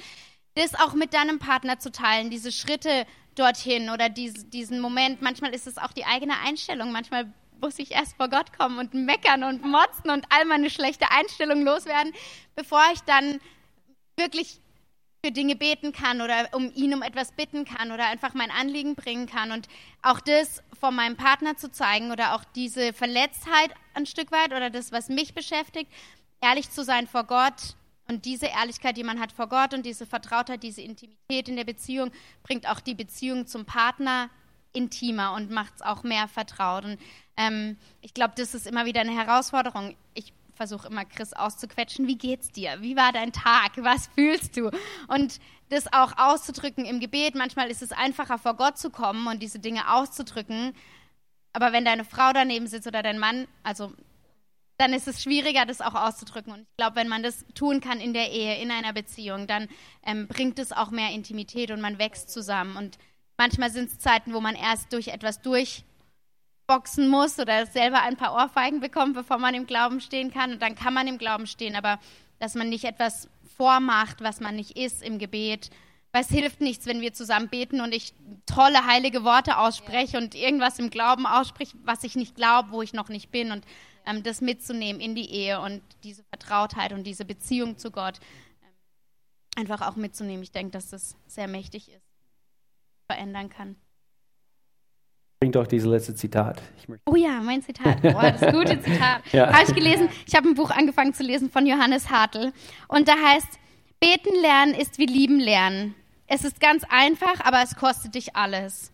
[0.56, 3.06] das auch mit deinem Partner zu teilen, diese Schritte
[3.36, 5.22] dorthin oder diese, diesen Moment.
[5.22, 6.92] Manchmal ist es auch die eigene Einstellung.
[6.92, 7.32] Manchmal
[7.62, 11.64] muss ich erst vor Gott kommen und meckern und motzen und all meine schlechte Einstellung
[11.64, 12.12] loswerden,
[12.56, 13.40] bevor ich dann
[14.18, 14.60] wirklich
[15.24, 18.96] für Dinge beten kann oder um ihn um etwas bitten kann oder einfach mein Anliegen
[18.96, 19.68] bringen kann und
[20.02, 24.70] auch das vor meinem Partner zu zeigen oder auch diese Verletztheit ein Stück weit oder
[24.70, 25.92] das, was mich beschäftigt,
[26.42, 27.76] ehrlich zu sein vor Gott
[28.08, 31.66] und diese Ehrlichkeit, die man hat vor Gott und diese Vertrautheit, diese Intimität in der
[31.66, 32.12] Beziehung
[32.44, 34.30] bringt auch die Beziehung zum Partner
[34.74, 36.86] intimer und macht es auch mehr vertraut.
[36.86, 37.00] Und
[37.36, 39.96] ähm, ich glaube, das ist immer wieder eine Herausforderung.
[40.14, 42.82] Ich versuche immer Chris auszuquetschen, wie geht's dir?
[42.82, 43.72] Wie war dein Tag?
[43.78, 44.70] Was fühlst du?
[45.08, 45.40] Und
[45.70, 47.36] das auch auszudrücken im Gebet.
[47.36, 50.74] Manchmal ist es einfacher, vor Gott zu kommen und diese Dinge auszudrücken.
[51.54, 53.94] Aber wenn deine Frau daneben sitzt oder dein Mann, also
[54.78, 56.54] dann ist es schwieriger, das auch auszudrücken.
[56.54, 59.68] Und ich glaube, wenn man das tun kann in der Ehe, in einer Beziehung, dann
[60.06, 62.78] ähm, bringt es auch mehr Intimität und man wächst zusammen.
[62.78, 62.98] Und
[63.38, 65.42] manchmal sind es Zeiten, wo man erst durch etwas
[66.68, 70.54] durchboxen muss oder selber ein paar Ohrfeigen bekommt, bevor man im Glauben stehen kann.
[70.54, 72.00] Und dann kann man im Glauben stehen, aber
[72.40, 75.70] dass man nicht etwas vormacht, was man nicht ist im Gebet.
[76.12, 78.14] Weil es hilft nichts, wenn wir zusammen beten und ich
[78.46, 82.94] tolle heilige Worte ausspreche und irgendwas im Glauben ausspreche, was ich nicht glaube, wo ich
[82.94, 83.52] noch nicht bin.
[83.52, 83.66] Und
[84.06, 88.20] ähm, das mitzunehmen in die Ehe und diese Vertrautheit und diese Beziehung zu Gott
[88.64, 88.74] ähm,
[89.56, 90.44] einfach auch mitzunehmen.
[90.44, 92.06] Ich denke, dass das sehr mächtig ist,
[93.08, 93.76] verändern kann.
[95.40, 96.62] Bringt doch dieses letzte Zitat.
[97.06, 97.98] oh ja, mein Zitat.
[98.04, 99.22] Oh, das gute Zitat.
[99.32, 99.54] ja.
[99.54, 100.10] Habe ich gelesen.
[100.26, 102.52] Ich habe ein Buch angefangen zu lesen von Johannes Hartl.
[102.88, 103.48] Und da heißt,
[104.00, 105.94] beten lernen ist wie lieben lernen.
[106.26, 108.92] Es ist ganz einfach, aber es kostet dich alles.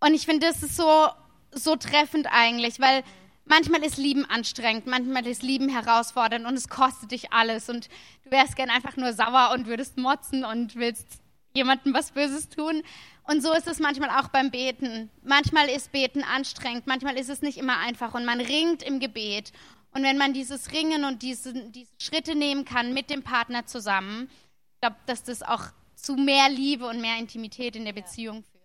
[0.00, 1.06] Und ich finde, das ist so,
[1.52, 3.02] so treffend eigentlich, weil
[3.44, 7.68] manchmal ist Lieben anstrengend, manchmal ist Lieben herausfordernd und es kostet dich alles.
[7.68, 7.88] Und
[8.24, 11.06] du wärst gern einfach nur sauer und würdest motzen und willst
[11.54, 12.82] jemandem was Böses tun.
[13.30, 15.10] Und so ist es manchmal auch beim Beten.
[15.22, 19.52] Manchmal ist Beten anstrengend, manchmal ist es nicht immer einfach und man ringt im Gebet.
[19.92, 24.30] Und wenn man dieses Ringen und diese, diese Schritte nehmen kann mit dem Partner zusammen,
[24.74, 25.64] ich glaube, dass das auch
[25.94, 28.64] zu mehr Liebe und mehr Intimität in der Beziehung führt.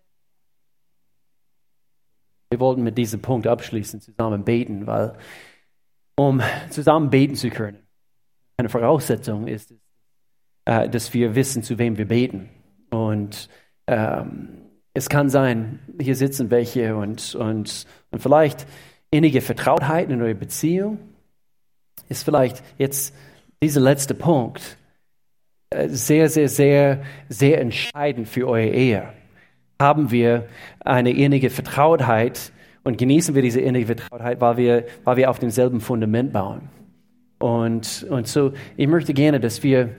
[2.50, 5.18] Wir wollten mit diesem Punkt abschließen, zusammen beten, weil
[6.16, 6.40] um
[6.70, 7.86] zusammen beten zu können,
[8.56, 9.74] eine Voraussetzung ist,
[10.64, 12.48] äh, dass wir wissen, zu wem wir beten.
[12.90, 13.50] Und
[13.86, 14.48] ähm,
[14.94, 18.66] es kann sein, hier sitzen welche und, und, und vielleicht
[19.10, 20.98] innige Vertrautheit in eurer Beziehung
[22.08, 23.14] ist vielleicht jetzt
[23.62, 24.76] dieser letzte Punkt
[25.70, 29.12] äh, sehr, sehr, sehr, sehr entscheidend für eure Ehe
[29.80, 30.46] haben wir
[30.80, 32.52] eine innige Vertrautheit
[32.84, 36.68] und genießen wir diese innige Vertrautheit, weil wir, weil wir auf demselben Fundament bauen.
[37.38, 39.90] Und, und so, ich möchte gerne, dass wir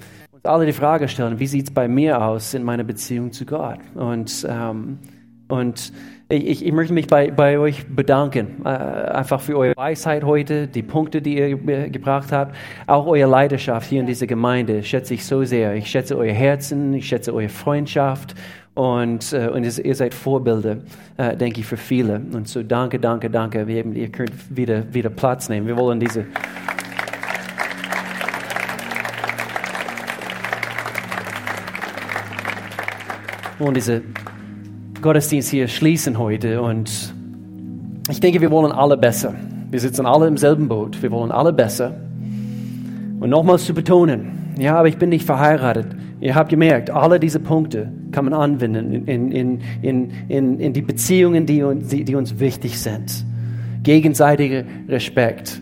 [0.45, 3.79] alle die Frage stellen, wie sieht es bei mir aus in meiner Beziehung zu Gott?
[3.95, 4.99] Und, ähm,
[5.47, 5.91] und
[6.27, 10.81] ich, ich, möchte mich bei, bei euch bedanken, äh, einfach für eure Weisheit heute, die
[10.81, 11.55] Punkte, die ihr
[11.89, 12.55] gebracht habt,
[12.87, 15.75] auch eure Leidenschaft hier in dieser Gemeinde, schätze ich so sehr.
[15.75, 18.33] Ich schätze euer Herzen, ich schätze eure Freundschaft
[18.73, 20.77] und, äh, und ihr seid Vorbilder,
[21.17, 22.21] äh, denke ich, für viele.
[22.33, 23.67] Und so danke, danke, danke.
[23.67, 25.67] Wir, ihr könnt wieder, wieder Platz nehmen.
[25.67, 26.25] Wir wollen diese...
[33.59, 34.01] Und diese
[35.01, 36.61] Gottesdienst hier schließen heute.
[36.61, 37.13] Und
[38.09, 39.33] ich denke, wir wollen alle besser.
[39.71, 41.01] Wir sitzen alle im selben Boot.
[41.01, 41.95] Wir wollen alle besser.
[43.19, 45.87] Und nochmals zu betonen, ja, aber ich bin nicht verheiratet.
[46.19, 50.81] Ihr habt gemerkt, alle diese Punkte kann man anwenden in, in, in, in, in die
[50.81, 53.25] Beziehungen, die uns, die, die uns wichtig sind.
[53.83, 55.61] Gegenseitiger Respekt,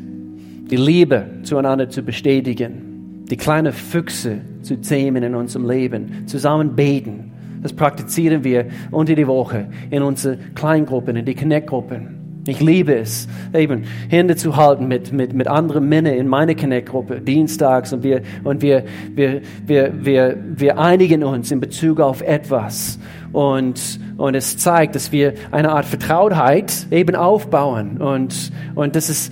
[0.69, 7.32] die Liebe zueinander zu bestätigen, die kleinen Füchse zu zähmen in unserem Leben, zusammen beten.
[7.63, 12.23] Das praktizieren wir unter die Woche in unsere Kleingruppen, in die Connect-Gruppen.
[12.45, 17.21] Ich liebe es, eben Hände zu halten mit, mit, mit anderen Männern in meiner Connect-Gruppe,
[17.21, 18.83] dienstags, und, wir, und wir,
[19.15, 22.99] wir, wir, wir, wir einigen uns in Bezug auf etwas.
[23.31, 28.01] Und, und es zeigt, dass wir eine Art Vertrautheit eben aufbauen.
[28.01, 29.31] Und, und das, ist,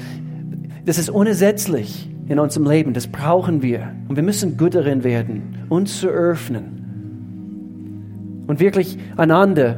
[0.86, 2.93] das ist unersetzlich in unserem Leben.
[2.93, 3.93] Das brauchen wir.
[4.07, 6.80] Und wir müssen gut darin werden, uns zu öffnen.
[8.52, 9.78] Und wirklich einander